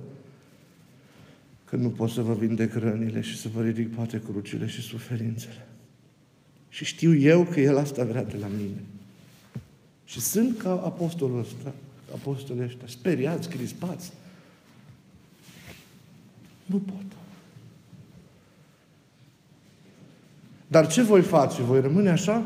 că 1.74 1.76
nu 1.76 1.88
pot 1.88 2.10
să 2.10 2.22
vă 2.22 2.34
vindec 2.34 2.74
rănile 2.74 3.20
și 3.20 3.36
să 3.36 3.48
vă 3.48 3.62
ridic 3.62 3.94
poate 3.94 4.20
crucile 4.20 4.66
și 4.66 4.80
suferințele. 4.80 5.66
Și 6.68 6.84
știu 6.84 7.14
eu 7.16 7.44
că 7.44 7.60
El 7.60 7.78
asta 7.78 8.04
vrea 8.04 8.24
de 8.24 8.36
la 8.36 8.46
mine. 8.46 8.82
Și 10.04 10.20
sunt 10.20 10.58
ca 10.58 10.70
apostolul 10.70 11.38
ăsta, 11.38 11.74
apostolii 12.12 12.62
ăștia, 12.62 12.86
speriați, 12.86 13.48
crispați, 13.48 14.12
nu 16.64 16.76
pot. 16.76 17.04
Dar 20.66 20.86
ce 20.86 21.02
voi 21.02 21.22
face? 21.22 21.62
Voi 21.62 21.80
rămâne 21.80 22.10
așa? 22.10 22.42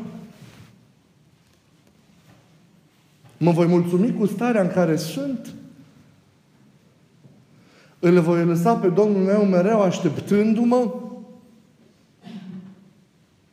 Mă 3.37 3.51
voi 3.51 3.65
mulțumi 3.65 4.13
cu 4.13 4.25
starea 4.25 4.61
în 4.61 4.71
care 4.71 4.95
sunt? 4.95 5.53
Îl 7.99 8.19
voi 8.19 8.45
lăsa 8.45 8.75
pe 8.75 8.87
Domnul 8.87 9.21
meu 9.21 9.45
mereu 9.45 9.81
așteptându-mă? 9.81 10.93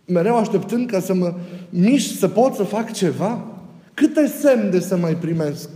Mereu 0.04 0.36
așteptând 0.36 0.90
ca 0.90 1.00
să 1.00 1.14
mă 1.14 1.34
mișc, 1.68 2.18
să 2.18 2.28
pot 2.28 2.54
să 2.54 2.62
fac 2.62 2.92
ceva? 2.92 3.44
Câte 3.94 4.26
semn 4.26 4.70
de 4.70 4.80
să 4.80 4.96
mai 4.96 5.16
primesc? 5.16 5.68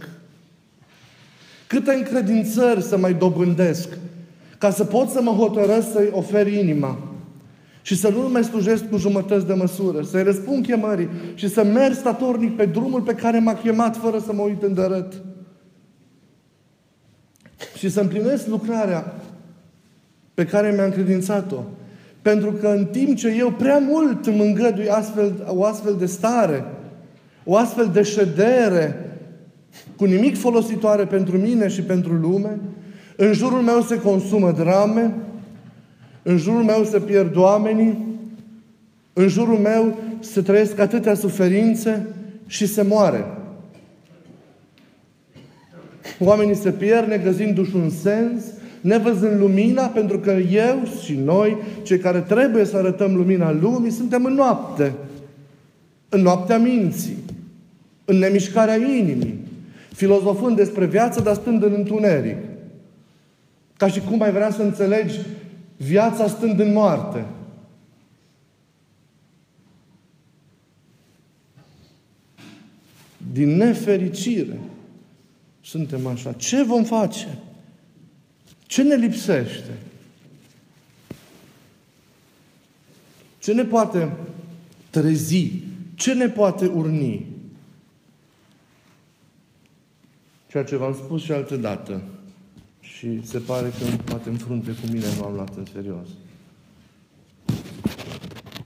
Câte 1.67 1.93
încredințări 1.93 2.83
să 2.83 2.97
mai 2.97 3.15
dobândesc? 3.15 3.89
Ca 4.61 4.71
să 4.71 4.85
pot 4.85 5.09
să 5.09 5.23
mă 5.23 5.31
hotărăsc 5.31 5.93
să-i 5.93 6.11
ofer 6.13 6.47
inima. 6.47 6.99
Și 7.83 7.97
să 7.97 8.09
nu 8.09 8.29
mai 8.33 8.45
slujesc 8.45 8.89
cu 8.89 8.97
jumătăți 8.97 9.47
de 9.47 9.53
măsură, 9.53 10.03
să-i 10.03 10.23
răspund 10.23 10.67
chemării 10.67 11.09
și 11.35 11.49
să 11.49 11.65
merg 11.65 11.95
statornic 11.95 12.57
pe 12.57 12.65
drumul 12.65 13.01
pe 13.01 13.15
care 13.15 13.39
m-a 13.39 13.55
chemat 13.55 13.97
fără 13.97 14.19
să 14.19 14.33
mă 14.33 14.43
uit 14.43 14.63
în 14.63 14.75
dărât. 14.75 15.23
Și 17.77 17.89
să 17.89 18.01
împlinesc 18.01 18.47
lucrarea 18.47 19.15
pe 20.35 20.45
care 20.45 20.73
mi-a 20.73 20.85
încredințat-o. 20.85 21.63
Pentru 22.23 22.53
că 22.53 22.69
în 22.69 22.85
timp 22.85 23.17
ce 23.17 23.35
eu 23.39 23.51
prea 23.51 23.79
mult 23.79 24.27
îmi 24.27 24.41
îngădui 24.41 24.89
astfel, 24.89 25.47
o 25.49 25.65
astfel 25.65 25.97
de 25.99 26.07
stare, 26.07 26.65
o 27.45 27.57
astfel 27.57 27.91
de 27.93 28.03
ședere, 28.03 29.19
cu 29.97 30.05
nimic 30.05 30.39
folositoare 30.39 31.05
pentru 31.05 31.37
mine 31.37 31.69
și 31.69 31.83
pentru 31.83 32.13
lume, 32.13 32.59
în 33.21 33.33
jurul 33.33 33.61
meu 33.61 33.83
se 33.83 34.01
consumă 34.01 34.53
drame, 34.53 35.15
în 36.23 36.37
jurul 36.37 36.63
meu 36.63 36.85
se 36.85 36.99
pierd 36.99 37.37
oamenii, 37.37 38.07
în 39.13 39.29
jurul 39.29 39.59
meu 39.59 39.99
se 40.21 40.43
trăiesc 40.43 40.79
atâtea 40.79 41.15
suferințe 41.15 42.07
și 42.47 42.67
se 42.67 42.83
moare. 42.83 43.25
Oamenii 46.19 46.55
se 46.55 46.71
pierd 46.71 47.09
negăzindu-și 47.09 47.77
un 47.77 47.91
sens, 47.91 48.43
nevăzând 48.81 49.41
lumina, 49.41 49.87
pentru 49.87 50.19
că 50.19 50.31
eu 50.51 50.83
și 51.05 51.15
noi, 51.15 51.57
cei 51.83 51.99
care 51.99 52.21
trebuie 52.21 52.65
să 52.65 52.77
arătăm 52.77 53.17
lumina 53.17 53.53
lumii, 53.53 53.91
suntem 53.91 54.25
în 54.25 54.33
noapte. 54.33 54.93
În 56.09 56.21
noaptea 56.21 56.59
minții. 56.59 57.17
În 58.05 58.17
nemișcarea 58.17 58.77
inimii. 58.77 59.39
Filozofând 59.95 60.57
despre 60.57 60.87
viață, 60.87 61.21
dar 61.21 61.35
stând 61.35 61.63
în 61.63 61.73
întuneric. 61.77 62.37
Ca 63.81 63.89
și 63.89 64.01
cum 64.01 64.23
ai 64.23 64.33
vrea 64.33 64.51
să 64.51 64.63
înțelegi 64.63 65.19
viața 65.77 66.29
stând 66.29 66.61
în 66.61 66.73
moarte. 66.73 67.27
Din 73.33 73.57
nefericire 73.57 74.59
suntem 75.61 76.07
așa. 76.07 76.33
Ce 76.33 76.63
vom 76.63 76.85
face? 76.85 77.39
Ce 78.67 78.83
ne 78.83 78.95
lipsește? 78.95 79.79
Ce 83.39 83.53
ne 83.53 83.65
poate 83.65 84.13
trezi? 84.91 85.53
Ce 85.95 86.15
ne 86.15 86.29
poate 86.29 86.67
urni? 86.67 87.27
Ceea 90.49 90.65
ce 90.65 90.77
v-am 90.77 90.95
spus 90.95 91.23
și 91.23 91.33
altă 91.33 91.57
dată. 91.57 92.03
Și 93.01 93.27
se 93.27 93.39
pare 93.39 93.69
că 93.69 94.03
poate 94.05 94.29
în 94.29 94.37
frunte 94.37 94.71
cu 94.71 94.87
mine 94.93 95.07
nu 95.17 95.25
am 95.25 95.35
luat 95.35 95.57
în 95.57 95.67
serios. 95.73 96.09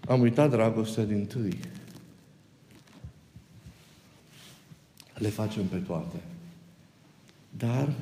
Am 0.09 0.21
uitat 0.21 0.51
dragostea 0.51 1.05
din 1.05 1.27
tâi. 1.27 1.59
Le 5.15 5.29
facem 5.29 5.65
pe 5.65 5.77
toate. 5.77 6.17
Dar 7.51 7.93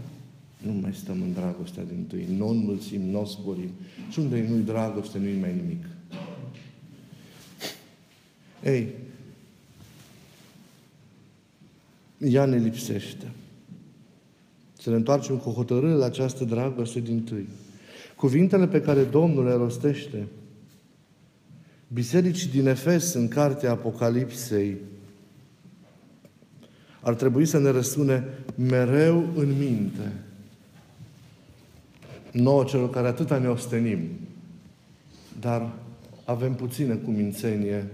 nu 0.63 0.73
mai 0.73 0.95
stăm 0.95 1.23
în 1.23 1.33
dragostea 1.33 1.85
din 1.85 2.05
tâi. 2.05 2.27
Nu 2.37 2.49
înmulțim, 2.49 3.03
nu 3.03 3.25
sporim. 3.25 3.71
Și 4.11 4.19
unde 4.19 4.49
nu-i 4.49 4.61
dragoste, 4.61 5.19
nu-i 5.19 5.41
mai 5.41 5.55
nimic. 5.55 5.85
Ei, 8.63 8.89
ea 12.19 12.45
ne 12.45 12.57
lipsește. 12.57 13.27
Să 14.83 14.91
ne 14.91 14.97
întoarcem 14.97 15.37
cu 15.37 15.51
hotărâre 15.51 15.93
la 15.93 16.05
această 16.05 16.45
dragoste 16.45 17.01
din 17.01 17.23
tâi. 17.23 17.49
Cuvintele 18.17 18.67
pe 18.67 18.81
care 18.81 19.03
Domnul 19.03 19.45
le 19.45 19.53
rostește 19.53 20.27
bisericii 21.89 22.51
din 22.51 22.67
Efes 22.67 23.13
în 23.15 23.29
cartea 23.29 23.71
Apocalipsei 23.71 24.77
ar 27.01 27.15
trebui 27.15 27.47
să 27.47 27.59
ne 27.59 27.71
răsune 27.71 28.25
mereu 28.55 29.29
în 29.37 29.59
minte. 29.59 30.13
Nouă 32.33 32.65
celor 32.65 32.91
care 32.91 33.07
atâta 33.07 33.39
ne 33.39 33.49
ostenim, 33.49 34.01
dar 35.41 35.73
avem 36.25 36.55
puțină 36.55 36.97
cumințenie, 36.97 37.87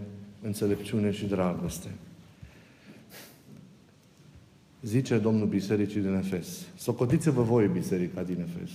înțelepciune 0.43 1.11
și 1.11 1.27
dragoste. 1.27 1.89
Zice 4.83 5.17
Domnul 5.17 5.47
Bisericii 5.47 6.01
din 6.01 6.15
Efes. 6.15 6.67
Socotiți-vă 6.77 7.43
voi 7.43 7.67
Biserica 7.67 8.23
din 8.23 8.41
Efes. 8.41 8.71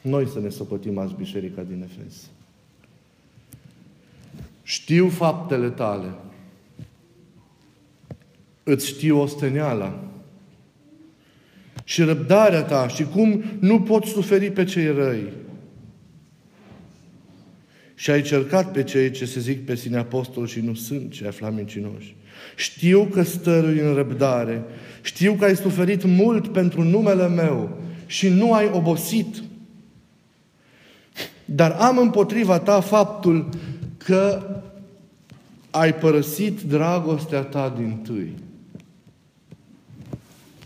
Noi 0.00 0.28
să 0.28 0.40
ne 0.40 0.48
socotim 0.48 0.98
azi 0.98 1.14
Biserica 1.14 1.62
din 1.62 1.82
Efes. 1.90 2.14
Știu 4.62 5.08
faptele 5.08 5.70
tale. 5.70 6.14
Îți 8.62 8.86
știu 8.86 9.20
osteneala. 9.20 10.04
Și 11.84 12.02
răbdarea 12.02 12.62
ta 12.62 12.88
și 12.88 13.04
cum 13.04 13.44
nu 13.60 13.80
poți 13.80 14.10
suferi 14.10 14.50
pe 14.50 14.64
cei 14.64 14.86
răi. 14.86 15.32
Și 17.94 18.10
ai 18.10 18.22
cercat 18.22 18.72
pe 18.72 18.82
cei 18.82 19.10
ce 19.10 19.24
se 19.24 19.40
zic 19.40 19.64
pe 19.64 19.74
sine 19.74 19.96
apostol 19.96 20.46
și 20.46 20.60
nu 20.60 20.74
sunt, 20.74 21.12
ce 21.12 21.26
afla 21.26 21.50
mincinoși. 21.50 22.16
Știu 22.56 23.04
că 23.04 23.22
stărui 23.22 23.78
în 23.78 23.94
răbdare. 23.94 24.64
Știu 25.02 25.32
că 25.32 25.44
ai 25.44 25.56
suferit 25.56 26.04
mult 26.04 26.48
pentru 26.48 26.82
numele 26.82 27.28
meu 27.28 27.76
și 28.06 28.28
nu 28.28 28.52
ai 28.52 28.70
obosit. 28.72 29.42
Dar 31.44 31.70
am 31.70 31.98
împotriva 31.98 32.58
ta 32.58 32.80
faptul 32.80 33.48
că 33.96 34.42
ai 35.70 35.94
părăsit 35.94 36.60
dragostea 36.60 37.40
ta 37.40 37.74
din 37.76 37.98
tâi. 38.02 38.34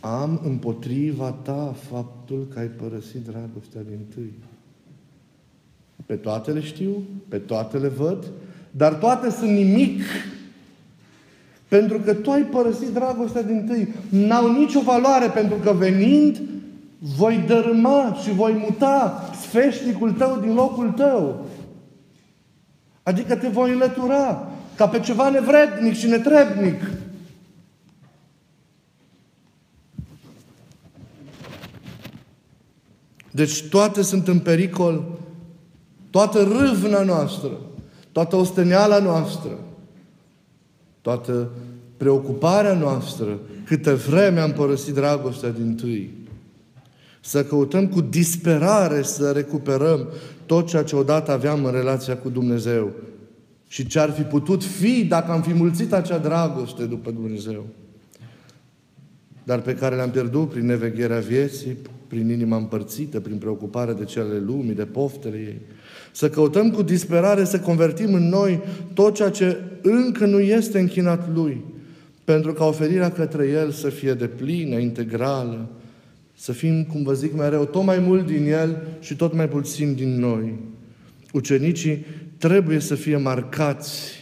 Am 0.01 0.41
împotriva 0.45 1.31
ta 1.31 1.75
faptul 1.91 2.47
că 2.53 2.59
ai 2.59 2.67
părăsit 2.67 3.25
dragostea 3.25 3.81
din 3.89 3.99
tâi. 4.15 4.33
Pe 6.07 6.15
toate 6.15 6.51
le 6.51 6.61
știu, 6.61 7.03
pe 7.29 7.39
toate 7.39 7.79
le 7.79 7.89
văd, 7.89 8.31
dar 8.71 8.95
toate 8.95 9.31
sunt 9.31 9.51
nimic 9.51 10.03
pentru 11.71 11.99
că 11.99 12.15
tu 12.15 12.31
ai 12.31 12.43
părăsit 12.43 12.89
dragostea 12.89 13.43
din 13.43 13.67
tâi. 13.67 13.95
N-au 14.09 14.53
nicio 14.53 14.81
valoare 14.81 15.27
pentru 15.27 15.57
că 15.57 15.73
venind 15.73 16.41
voi 17.17 17.45
dărâma 17.47 18.19
și 18.23 18.31
voi 18.31 18.53
muta 18.53 19.31
sfeșnicul 19.41 20.13
tău 20.13 20.39
din 20.41 20.55
locul 20.55 20.91
tău. 20.91 21.47
Adică 23.03 23.37
te 23.37 23.49
voi 23.49 23.71
înlătura 23.71 24.49
ca 24.77 24.89
pe 24.89 25.01
ceva 25.01 25.29
nevrednic 25.29 25.95
și 25.95 26.07
netrebnic. 26.07 26.91
Deci 33.31 33.69
toate 33.69 34.03
sunt 34.03 34.29
în 34.29 34.39
pericol, 34.39 35.19
toată 36.11 36.43
râvna 36.43 37.03
noastră, 37.03 37.51
toată 38.13 38.37
osteneala 38.37 38.99
noastră, 38.99 39.59
toată 41.01 41.51
preocuparea 41.97 42.75
noastră, 42.75 43.39
câtă 43.65 43.95
vreme 43.95 44.41
am 44.41 44.53
părăsit 44.53 44.95
dragostea 44.95 45.51
din 45.51 45.75
tâi. 45.75 46.11
Să 47.21 47.45
căutăm 47.45 47.89
cu 47.89 48.01
disperare 48.01 49.03
să 49.03 49.31
recuperăm 49.31 50.09
tot 50.47 50.67
ceea 50.67 50.83
ce 50.83 50.97
odată 50.97 51.31
aveam 51.31 51.65
în 51.65 51.73
relația 51.73 52.17
cu 52.17 52.29
Dumnezeu. 52.29 52.91
Și 53.69 53.87
ce 53.87 53.99
ar 53.99 54.11
fi 54.11 54.23
putut 54.23 54.65
fi 54.65 55.05
dacă 55.05 55.33
am 55.33 55.43
fi 55.43 55.53
mulțit 55.53 55.93
acea 55.93 56.19
dragoste 56.19 56.85
după 56.85 57.11
Dumnezeu. 57.11 57.67
Dar 59.45 59.61
pe 59.61 59.75
care 59.75 59.95
le-am 59.95 60.11
pierdut 60.11 60.51
prin 60.51 60.67
nevegherea 60.67 61.19
vieții, 61.19 61.77
prin 62.07 62.29
inima 62.29 62.57
împărțită, 62.57 63.21
prin 63.21 63.39
preocuparea 63.39 63.95
de 63.95 64.05
cele 64.05 64.39
lumii, 64.39 64.75
de 64.75 64.85
poftele 64.85 65.37
ei. 65.37 65.61
Să 66.12 66.31
căutăm 66.31 66.70
cu 66.70 66.83
disperare 66.83 67.44
să 67.44 67.61
convertim 67.61 68.14
în 68.14 68.29
noi 68.29 68.61
tot 68.94 69.14
ceea 69.14 69.31
ce 69.31 69.57
încă 69.83 70.27
nu 70.27 70.40
este 70.40 70.79
închinat 70.79 71.35
Lui, 71.35 71.64
pentru 72.25 72.53
ca 72.53 72.64
oferirea 72.64 73.11
către 73.11 73.46
El 73.46 73.70
să 73.70 73.88
fie 73.88 74.14
de 74.14 74.27
plină, 74.27 74.79
integrală, 74.79 75.68
să 76.35 76.53
fim, 76.53 76.85
cum 76.85 77.03
vă 77.03 77.12
zic 77.12 77.35
mereu, 77.37 77.64
tot 77.64 77.85
mai 77.85 77.99
mult 77.99 78.27
din 78.27 78.46
El 78.46 78.83
și 79.01 79.16
tot 79.16 79.35
mai 79.35 79.49
puțin 79.49 79.94
din 79.94 80.18
noi. 80.18 80.55
Ucenicii 81.33 82.05
trebuie 82.38 82.79
să 82.79 82.94
fie 82.94 83.16
marcați 83.16 84.20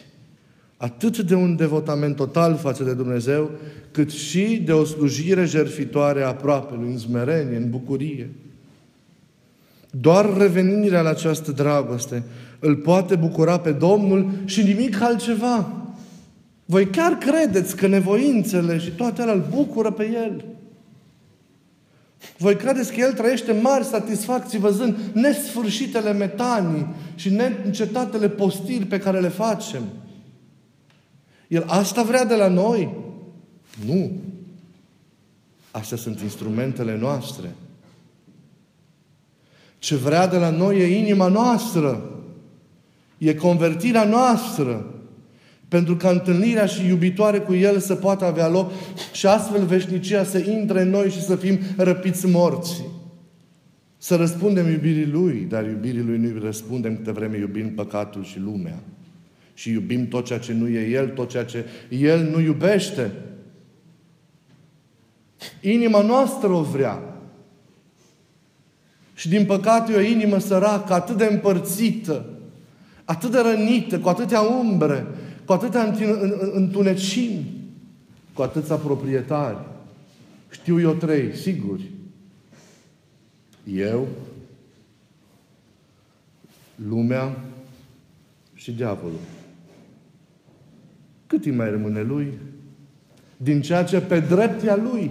atât 0.76 1.18
de 1.18 1.34
un 1.34 1.56
devotament 1.56 2.16
total 2.16 2.56
față 2.56 2.84
de 2.84 2.94
Dumnezeu, 2.94 3.50
cât 3.90 4.10
și 4.10 4.62
de 4.64 4.72
o 4.72 4.84
slujire 4.84 5.44
jertfitoare 5.44 6.22
aproape, 6.22 6.74
în 6.74 6.98
smerenie, 6.98 7.56
în 7.56 7.70
bucurie. 7.70 8.30
Doar 9.90 10.36
revenirea 10.36 11.02
la 11.02 11.10
această 11.10 11.52
dragoste 11.52 12.22
îl 12.58 12.76
poate 12.76 13.16
bucura 13.16 13.58
pe 13.58 13.72
Domnul 13.72 14.30
și 14.44 14.62
nimic 14.62 15.00
altceva. 15.00 15.72
Voi 16.64 16.86
chiar 16.86 17.12
credeți 17.12 17.76
că 17.76 17.86
nevoințele 17.86 18.78
și 18.78 18.90
toate 18.90 19.22
alea 19.22 19.34
îl 19.34 19.46
bucură 19.50 19.90
pe 19.90 20.10
El? 20.14 20.44
Voi 22.38 22.56
credeți 22.56 22.92
că 22.92 23.00
El 23.00 23.12
trăiește 23.12 23.52
mari 23.52 23.84
satisfacții 23.84 24.58
văzând 24.58 24.96
nesfârșitele 25.12 26.12
metanii 26.12 26.86
și 27.14 27.30
neîncetatele 27.30 28.28
postiri 28.28 28.84
pe 28.84 28.98
care 28.98 29.20
le 29.20 29.28
facem? 29.28 29.82
El 31.48 31.64
asta 31.66 32.02
vrea 32.02 32.24
de 32.24 32.34
la 32.34 32.48
noi? 32.48 32.96
Nu. 33.86 34.10
Astea 35.70 35.96
sunt 35.96 36.20
instrumentele 36.20 36.98
noastre. 36.98 37.54
Ce 39.78 39.96
vrea 39.96 40.26
de 40.26 40.36
la 40.36 40.50
noi 40.50 40.78
e 40.78 40.98
inima 40.98 41.28
noastră. 41.28 42.10
E 43.18 43.34
convertirea 43.34 44.04
noastră. 44.04 44.92
Pentru 45.68 45.96
ca 45.96 46.10
întâlnirea 46.10 46.66
și 46.66 46.86
iubitoare 46.86 47.38
cu 47.38 47.54
El 47.54 47.78
să 47.78 47.94
poată 47.94 48.24
avea 48.24 48.48
loc 48.48 48.70
și 49.12 49.26
astfel 49.26 49.64
veșnicia 49.64 50.24
să 50.24 50.38
intre 50.38 50.82
în 50.82 50.90
noi 50.90 51.10
și 51.10 51.22
să 51.22 51.36
fim 51.36 51.58
răpiți 51.76 52.26
morți. 52.26 52.84
Să 53.98 54.16
răspundem 54.16 54.70
iubirii 54.70 55.06
Lui, 55.06 55.46
dar 55.48 55.66
iubirii 55.66 56.02
Lui 56.02 56.18
nu 56.18 56.40
răspundem 56.40 56.96
câte 56.96 57.12
vreme 57.12 57.38
iubim 57.38 57.74
păcatul 57.74 58.24
și 58.24 58.38
lumea. 58.38 58.78
Și 59.54 59.70
iubim 59.70 60.08
tot 60.08 60.24
ceea 60.24 60.38
ce 60.38 60.52
nu 60.52 60.68
e 60.68 60.88
El, 60.90 61.08
tot 61.08 61.28
ceea 61.28 61.44
ce 61.44 61.64
El 61.88 62.30
nu 62.32 62.40
iubește. 62.40 63.12
Inima 65.60 66.02
noastră 66.02 66.48
o 66.48 66.62
vrea. 66.62 67.17
Și 69.18 69.28
din 69.28 69.46
păcate 69.46 69.92
e 69.92 69.96
o 69.96 70.00
inimă 70.00 70.38
săracă, 70.38 70.92
atât 70.92 71.16
de 71.16 71.24
împărțită, 71.24 72.24
atât 73.04 73.30
de 73.30 73.38
rănită, 73.38 73.98
cu 73.98 74.08
atâtea 74.08 74.40
umbre, 74.40 75.06
cu 75.44 75.52
atâtea 75.52 75.94
întunecimi, 76.52 77.46
cu 78.32 78.42
atâția 78.42 78.74
proprietari. 78.74 79.58
Știu 80.50 80.80
eu 80.80 80.92
trei, 80.92 81.36
sigur. 81.36 81.80
Eu, 83.74 84.08
lumea 86.88 87.36
și 88.54 88.72
diavolul. 88.72 89.20
Cât 91.26 91.44
îi 91.44 91.52
mai 91.52 91.70
rămâne 91.70 92.02
lui? 92.02 92.32
Din 93.36 93.60
ceea 93.60 93.84
ce 93.84 94.00
pe 94.00 94.20
drept 94.20 94.62
lui. 94.62 95.10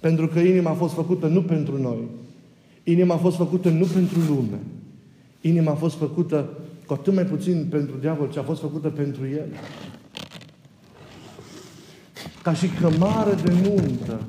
Pentru 0.00 0.28
că 0.28 0.38
inima 0.38 0.70
a 0.70 0.74
fost 0.74 0.94
făcută 0.94 1.26
nu 1.26 1.42
pentru 1.42 1.80
noi. 1.80 2.18
Inima 2.84 3.14
a 3.14 3.18
fost 3.18 3.36
făcută 3.36 3.68
nu 3.68 3.86
pentru 3.86 4.18
lume. 4.28 4.58
Inima 5.40 5.70
a 5.70 5.74
fost 5.74 5.96
făcută 5.96 6.48
cu 6.86 6.92
atât 6.92 7.14
mai 7.14 7.24
puțin 7.24 7.66
pentru 7.70 7.96
diavol, 7.96 8.30
ce 8.30 8.38
a 8.38 8.42
fost 8.42 8.60
făcută 8.60 8.88
pentru 8.88 9.26
el. 9.26 9.46
Ca 12.42 12.54
și 12.54 12.68
cămare 12.68 13.34
de 13.34 13.52
nuntă 13.68 14.20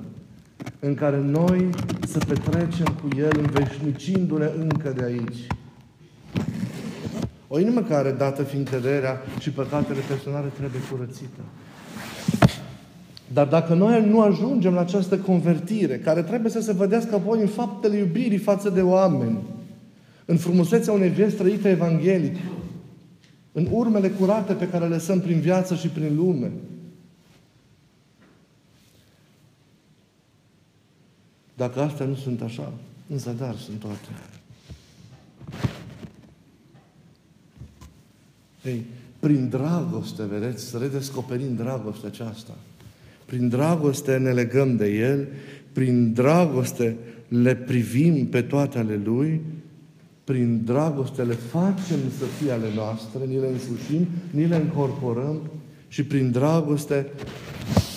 în 0.80 0.94
care 0.94 1.20
noi 1.20 1.70
să 2.08 2.18
petrecem 2.18 2.86
cu 2.86 3.18
El 3.18 3.32
înveșnicindu-ne 3.38 4.50
încă 4.58 4.94
de 4.98 5.04
aici. 5.04 5.48
O 7.48 7.60
inimă 7.60 7.82
care, 7.82 8.12
dată 8.12 8.44
fiind 8.44 8.70
căderea 8.70 9.22
și 9.40 9.50
păcatele 9.50 10.00
personale, 10.08 10.48
trebuie 10.58 10.82
curățită. 10.92 11.42
Dar 13.34 13.48
dacă 13.48 13.74
noi 13.74 14.10
nu 14.10 14.22
ajungem 14.22 14.74
la 14.74 14.80
această 14.80 15.18
convertire, 15.18 16.00
care 16.00 16.24
trebuie 16.24 16.52
să 16.52 16.62
se 16.62 16.74
vedească 16.74 17.16
apoi 17.16 17.40
în 17.40 17.48
faptele 17.48 17.98
iubirii 17.98 18.38
față 18.38 18.70
de 18.70 18.82
oameni, 18.82 19.40
în 20.26 20.38
frumusețea 20.38 20.94
unei 20.94 21.10
vieți 21.10 21.36
trăite 21.36 21.70
evanghelic, 21.70 22.36
în 23.52 23.68
urmele 23.72 24.10
curate 24.10 24.54
pe 24.54 24.68
care 24.70 24.88
le 24.88 24.94
lăsăm 24.94 25.20
prin 25.20 25.40
viață 25.40 25.76
și 25.76 25.88
prin 25.88 26.16
lume. 26.16 26.52
Dacă 31.56 31.82
astea 31.82 32.06
nu 32.06 32.16
sunt 32.16 32.42
așa, 32.42 32.74
în 33.10 33.18
zadar 33.18 33.56
sunt 33.56 33.80
toate. 33.80 34.08
Ei, 38.64 38.86
prin 39.20 39.50
dragoste, 39.50 40.24
vedeți, 40.24 40.64
să 40.64 40.78
redescoperim 40.78 41.56
dragostea 41.56 42.10
aceasta. 42.10 42.54
Prin 43.32 43.50
dragoste 43.50 44.18
ne 44.18 44.32
legăm 44.32 44.76
de 44.76 44.88
El, 44.88 45.28
prin 45.72 46.14
dragoste 46.14 46.96
le 47.28 47.56
privim 47.56 48.28
pe 48.28 48.42
toate 48.42 48.78
ale 48.78 49.02
Lui 49.04 49.42
prin 50.24 50.62
dragoste 50.66 51.24
le 51.24 51.34
facem 51.34 52.00
să 52.18 52.26
fie 52.26 52.52
ale 52.52 52.68
noastre, 52.76 53.26
ni 53.26 53.40
le 53.40 53.48
însușim, 53.48 54.08
ni 54.30 54.48
le 54.48 54.56
încorporăm 54.56 55.42
și 55.88 56.04
prin 56.04 56.32
dragoste, 56.32 57.08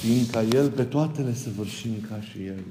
fiind 0.00 0.26
ca 0.30 0.42
El, 0.42 0.68
pe 0.68 0.82
toate 0.82 1.22
le 1.22 1.34
săvârșim 1.34 1.92
ca 2.08 2.20
și 2.20 2.38
El. 2.46 2.64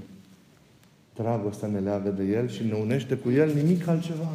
Dragostea 1.16 1.68
ne 1.68 1.80
leagă 1.80 2.10
de 2.10 2.24
El 2.24 2.50
și 2.50 2.64
ne 2.64 2.74
unește 2.74 3.16
cu 3.16 3.32
El 3.32 3.52
nimic 3.64 3.88
altceva. 3.88 4.32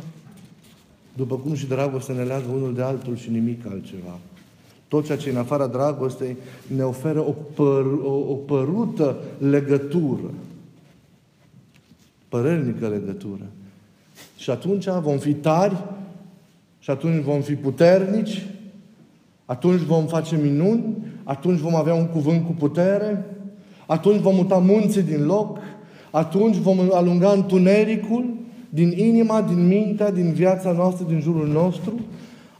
După 1.17 1.37
cum 1.37 1.55
și 1.55 1.67
dragostea 1.67 2.15
ne 2.15 2.23
leagă 2.23 2.49
unul 2.53 2.75
de 2.75 2.83
altul 2.83 3.17
și 3.17 3.31
nimic 3.31 3.67
altceva. 3.67 4.19
Tot 4.89 5.05
ceea 5.05 5.19
ce 5.19 5.31
în 5.31 5.37
afara 5.37 5.67
dragostei 5.67 6.37
ne 6.77 6.83
oferă 6.83 7.21
o, 7.21 7.35
păr, 7.55 7.85
o, 8.05 8.13
o 8.13 8.35
părută 8.35 9.17
legătură. 9.39 10.35
Părernică 12.29 12.89
legătură. 12.89 13.47
Și 14.37 14.51
atunci 14.51 14.87
vom 15.03 15.19
fi 15.19 15.35
tari, 15.35 15.77
și 16.79 16.91
atunci 16.91 17.23
vom 17.23 17.41
fi 17.41 17.55
puternici, 17.55 18.47
atunci 19.45 19.81
vom 19.81 20.07
face 20.07 20.37
minuni, 20.37 20.97
atunci 21.25 21.59
vom 21.59 21.75
avea 21.75 21.95
un 21.95 22.07
cuvânt 22.07 22.47
cu 22.47 22.53
putere, 22.53 23.25
atunci 23.87 24.21
vom 24.21 24.35
muta 24.35 24.57
munții 24.59 25.03
din 25.03 25.25
loc, 25.25 25.59
atunci 26.11 26.57
vom 26.57 26.79
alunga 26.93 27.31
întunericul 27.31 28.35
din 28.69 28.91
inima, 28.91 29.43
din 29.43 29.67
mintea, 29.67 30.11
din 30.11 30.33
viața 30.33 30.73
noastră, 30.73 31.05
din 31.09 31.21
jurul 31.21 31.49
nostru, 31.49 31.93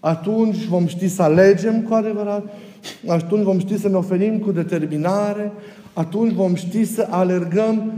atunci 0.01 0.65
vom 0.65 0.87
ști 0.87 1.09
să 1.09 1.23
alegem 1.23 1.83
cu 1.83 1.95
adevărat, 1.95 2.53
atunci 3.09 3.43
vom 3.43 3.59
ști 3.59 3.79
să 3.79 3.89
ne 3.89 3.97
oferim 3.97 4.39
cu 4.39 4.53
determinare, 4.53 5.53
atunci 5.93 6.33
vom 6.33 6.55
ști 6.55 6.85
să 6.85 7.07
alergăm 7.11 7.93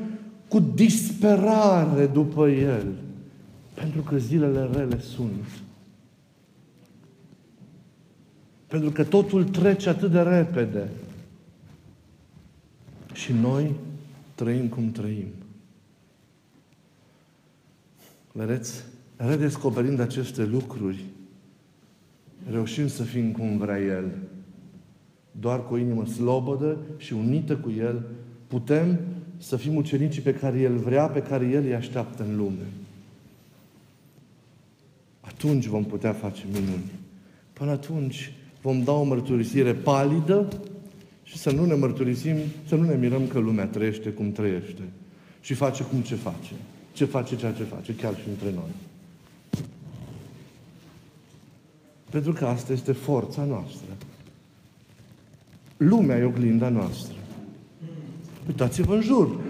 cu 0.49 0.61
disperare 0.61 2.07
după 2.07 2.49
El. 2.49 2.87
Pentru 3.75 4.01
că 4.01 4.17
zilele 4.17 4.69
rele 4.73 5.01
sunt. 5.01 5.45
Pentru 8.67 8.91
că 8.91 9.05
totul 9.05 9.45
trece 9.45 9.89
atât 9.89 10.11
de 10.11 10.21
repede. 10.21 10.89
Și 13.13 13.33
noi 13.33 13.75
trăim 14.35 14.69
cum 14.69 14.91
trăim. 14.91 15.27
Vedeți? 18.33 18.85
Redescoperind 19.17 20.01
aceste 20.01 20.45
lucruri, 20.45 21.05
reușim 22.51 22.89
să 22.89 23.03
fim 23.03 23.33
cum 23.33 23.57
vrea 23.57 23.81
El. 23.81 24.05
Doar 25.41 25.67
cu 25.67 25.75
o 25.75 25.79
inimă 25.79 26.07
slobodă 26.07 26.77
și 26.97 27.13
unită 27.13 27.57
cu 27.57 27.71
El, 27.79 28.03
putem 28.47 28.99
să 29.39 29.57
fim 29.57 29.77
ucenicii 29.77 30.23
pe 30.23 30.35
care 30.35 30.59
El 30.59 30.77
vrea, 30.77 31.09
pe 31.09 31.23
care 31.23 31.47
El 31.47 31.65
îi 31.65 31.75
așteaptă 31.75 32.23
în 32.23 32.37
lume. 32.37 32.67
Atunci 35.21 35.67
vom 35.67 35.85
putea 35.85 36.13
face 36.13 36.45
minuni. 36.53 36.91
Până 37.53 37.71
atunci 37.71 38.33
vom 38.61 38.83
da 38.83 38.93
o 38.93 39.03
mărturisire 39.03 39.75
palidă 39.75 40.49
și 41.23 41.39
să 41.39 41.51
nu 41.51 41.65
ne 41.65 41.75
mărturisim, 41.75 42.37
să 42.67 42.75
nu 42.75 42.85
ne 42.85 42.97
mirăm 42.97 43.27
că 43.27 43.39
lumea 43.39 43.67
trăiește 43.67 44.11
cum 44.11 44.33
trăiește 44.33 44.83
și 45.41 45.55
face 45.55 45.83
cum 45.83 46.01
ce 46.01 46.15
face. 46.15 46.53
Ce 46.93 47.05
face 47.05 47.37
ceea 47.37 47.53
ce 47.53 47.63
face, 47.63 47.95
chiar 47.95 48.15
și 48.15 48.29
între 48.29 48.51
noi. 48.55 48.71
Pentru 52.11 52.33
că 52.33 52.47
asta 52.47 52.73
este 52.73 52.93
forța 52.93 53.45
noastră. 53.45 53.97
Lumea 55.77 56.19
e 56.19 56.25
oglinda 56.25 56.69
noastră. 56.69 57.15
Uitați-vă 58.47 58.95
în 58.95 59.01
jur. 59.01 59.41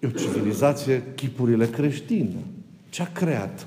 E 0.00 0.06
o 0.06 0.10
civilizație, 0.10 1.02
chipurile 1.14 1.66
creștine. 1.66 2.44
Ce 2.90 3.02
a 3.02 3.12
creat? 3.12 3.66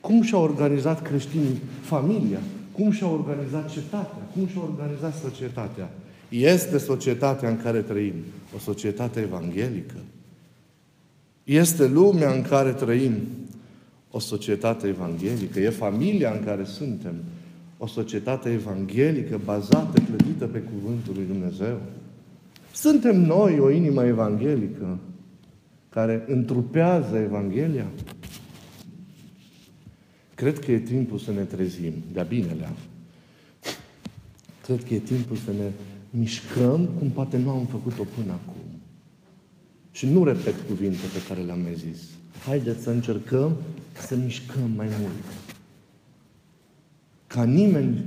Cum 0.00 0.22
și-au 0.22 0.42
organizat 0.42 1.02
creștinii 1.02 1.60
familia? 1.80 2.38
Cum 2.72 2.90
și-au 2.90 3.12
organizat 3.12 3.70
cetatea? 3.70 4.22
Cum 4.34 4.46
și-au 4.46 4.74
organizat 4.76 5.14
societatea? 5.14 5.90
Este 6.28 6.78
societatea 6.78 7.48
în 7.48 7.62
care 7.62 7.80
trăim 7.80 8.14
o 8.54 8.58
societate 8.58 9.20
evanghelică. 9.20 9.96
Este 11.44 11.86
lumea 11.86 12.32
în 12.32 12.42
care 12.42 12.72
trăim 12.72 13.12
o 14.16 14.18
societate 14.18 14.86
evanghelică. 14.86 15.60
E 15.60 15.70
familia 15.70 16.32
în 16.32 16.44
care 16.44 16.64
suntem 16.64 17.14
o 17.78 17.86
societate 17.86 18.52
evanghelică 18.52 19.40
bazată, 19.44 20.00
clădită 20.00 20.46
pe 20.46 20.58
Cuvântul 20.58 21.14
lui 21.14 21.24
Dumnezeu? 21.24 21.80
Suntem 22.72 23.20
noi 23.20 23.58
o 23.58 23.70
inimă 23.70 24.04
evanghelică 24.04 24.98
care 25.88 26.24
întrupează 26.28 27.16
Evanghelia? 27.16 27.86
Cred 30.34 30.58
că 30.58 30.72
e 30.72 30.78
timpul 30.78 31.18
să 31.18 31.32
ne 31.32 31.42
trezim, 31.42 31.92
de-a 32.12 32.22
binelea. 32.22 32.72
Cred 34.62 34.84
că 34.84 34.94
e 34.94 34.98
timpul 34.98 35.36
să 35.36 35.50
ne 35.50 35.70
mișcăm 36.10 36.88
cum 36.98 37.08
poate 37.08 37.36
nu 37.38 37.50
am 37.50 37.66
făcut-o 37.66 38.06
până 38.16 38.32
acum. 38.32 38.80
Și 39.90 40.06
nu 40.06 40.24
repet 40.24 40.54
cuvinte 40.68 41.06
pe 41.12 41.28
care 41.28 41.40
le-am 41.40 41.60
mai 41.60 41.74
zis. 41.74 42.15
Haideți 42.46 42.82
să 42.82 42.90
încercăm 42.90 43.52
să 44.06 44.16
mișcăm 44.16 44.70
mai 44.76 44.86
mult. 45.00 45.24
Ca 47.26 47.44
nimeni, 47.44 48.04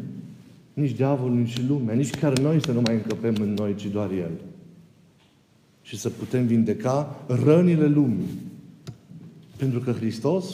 nici 0.74 0.92
diavolul, 0.92 1.38
nici 1.38 1.68
lumea, 1.68 1.96
nici 1.96 2.10
chiar 2.10 2.40
noi 2.40 2.64
să 2.64 2.72
nu 2.72 2.82
mai 2.82 2.94
încăpem 2.96 3.36
în 3.40 3.54
noi, 3.54 3.76
ci 3.76 3.86
doar 3.86 4.12
El. 4.12 4.32
Și 5.82 5.98
să 5.98 6.10
putem 6.10 6.46
vindeca 6.46 7.26
rănile 7.28 7.88
lumii. 7.88 8.28
Pentru 9.58 9.80
că 9.80 9.92
Hristos 9.92 10.46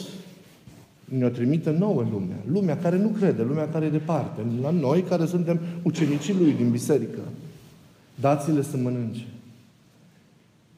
ne-o 1.04 1.28
trimite 1.28 1.70
nouă 1.70 2.06
lumea. 2.10 2.36
Lumea 2.50 2.78
care 2.78 2.98
nu 2.98 3.08
crede, 3.08 3.42
lumea 3.42 3.68
care 3.68 3.84
e 3.84 3.90
departe. 3.90 4.40
La 4.62 4.70
noi 4.70 5.02
care 5.02 5.26
suntem 5.26 5.60
ucenicii 5.82 6.34
Lui 6.34 6.52
din 6.52 6.70
biserică. 6.70 7.20
Dați-le 8.20 8.62
să 8.62 8.76
mănânce. 8.76 9.24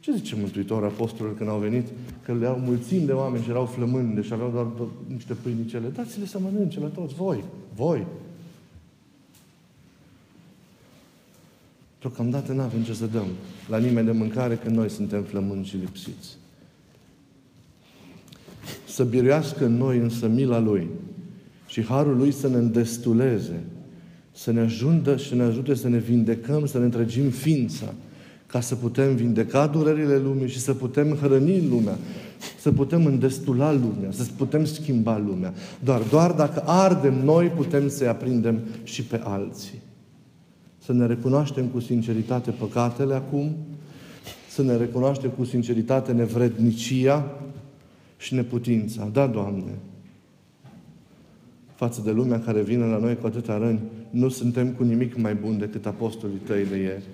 Ce 0.01 0.13
zice 0.13 0.37
Mântuitor 0.37 0.85
apostolul 0.85 1.35
când 1.35 1.49
au 1.49 1.59
venit? 1.59 1.87
Că 2.23 2.35
le 2.35 2.47
au 2.47 2.59
mulțimi 2.59 3.07
de 3.07 3.13
oameni 3.13 3.45
și 3.45 3.51
erau 3.51 3.67
flămânde 3.67 4.23
și 4.23 4.33
aveau 4.33 4.51
doar 4.51 4.89
niște 5.07 5.35
pâinicele. 5.35 5.89
Dați-le 5.89 6.27
să 6.27 6.39
mănânce 6.39 6.81
la 6.81 6.87
toți, 6.87 7.15
voi, 7.15 7.45
voi. 7.75 8.07
Deocamdată 12.01 12.53
nu 12.53 12.61
avem 12.61 12.83
ce 12.83 12.95
să 12.95 13.07
dăm 13.07 13.27
la 13.69 13.79
nimeni 13.79 14.07
de 14.07 14.13
mâncare 14.13 14.57
când 14.57 14.77
noi 14.77 14.91
suntem 14.91 15.23
flămânzi 15.23 15.69
și 15.69 15.77
lipsiți. 15.77 16.37
Să 18.87 19.05
biruiască 19.05 19.65
în 19.65 19.77
noi 19.77 19.99
însă 19.99 20.29
mila 20.29 20.59
Lui 20.59 20.89
și 21.67 21.85
harul 21.85 22.17
Lui 22.17 22.33
să 22.33 22.49
ne 22.49 22.57
îndestuleze, 22.57 23.65
să 24.33 24.51
ne 24.51 24.61
ajungă 24.61 25.17
și 25.17 25.35
ne 25.35 25.43
ajute 25.43 25.75
să 25.75 25.89
ne 25.89 25.99
vindecăm, 25.99 26.67
să 26.67 26.79
ne 26.79 26.85
întregim 26.85 27.31
ființa, 27.31 27.95
ca 28.49 28.61
să 28.61 28.75
putem 28.75 29.15
vindeca 29.15 29.67
durerile 29.67 30.19
lumii 30.19 30.49
și 30.49 30.59
să 30.59 30.75
putem 30.75 31.15
hrăni 31.15 31.69
lumea, 31.69 31.99
să 32.59 32.73
putem 32.73 33.07
îndestula 33.07 33.73
lumea, 33.73 34.11
să 34.11 34.27
putem 34.37 34.65
schimba 34.65 35.19
lumea. 35.19 35.55
Doar, 35.85 36.03
doar 36.11 36.33
dacă 36.33 36.63
ardem 36.67 37.25
noi, 37.25 37.47
putem 37.47 37.89
să-i 37.89 38.09
aprindem 38.09 38.59
și 38.83 39.03
pe 39.03 39.21
alții. 39.25 39.79
Să 40.85 40.93
ne 40.93 41.07
recunoaștem 41.07 41.67
cu 41.67 41.81
sinceritate 41.81 42.51
păcatele 42.51 43.15
acum, 43.15 43.57
să 44.51 44.63
ne 44.63 44.77
recunoaștem 44.77 45.31
cu 45.31 45.45
sinceritate 45.45 46.13
nevrednicia 46.13 47.39
și 48.17 48.35
neputința. 48.35 49.09
Da, 49.13 49.27
Doamne, 49.27 49.79
față 51.75 52.01
de 52.05 52.11
lumea 52.11 52.41
care 52.41 52.63
vine 52.63 52.85
la 52.85 52.99
noi 52.99 53.17
cu 53.17 53.27
atâta 53.27 53.59
răni, 53.59 53.81
nu 54.11 54.29
suntem 54.29 54.69
cu 54.69 54.83
nimic 54.83 55.17
mai 55.17 55.35
bun 55.35 55.59
decât 55.59 55.87
apostolii 55.87 56.41
tăi 56.47 56.65
de 56.65 56.77
ieri. 56.77 57.05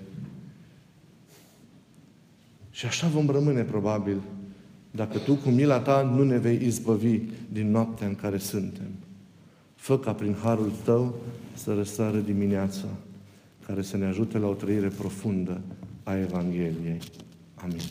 Și 2.75 2.85
așa 2.85 3.07
vom 3.07 3.29
rămâne 3.29 3.61
probabil 3.61 4.21
dacă 4.91 5.17
Tu 5.17 5.35
cu 5.35 5.49
mila 5.49 5.79
Ta 5.79 6.01
nu 6.01 6.23
ne 6.23 6.37
vei 6.37 6.59
izbăvi 6.65 7.19
din 7.51 7.71
noaptea 7.71 8.07
în 8.07 8.15
care 8.15 8.37
suntem. 8.37 8.87
Fă 9.75 9.99
ca 9.99 10.13
prin 10.13 10.35
harul 10.41 10.71
Tău 10.83 11.15
să 11.53 11.73
răsară 11.73 12.17
dimineața 12.17 12.87
care 13.65 13.81
să 13.81 13.97
ne 13.97 14.05
ajute 14.05 14.37
la 14.37 14.47
o 14.47 14.53
trăire 14.53 14.87
profundă 14.87 15.61
a 16.03 16.17
Evangheliei. 16.17 16.99
Amin. 17.55 17.81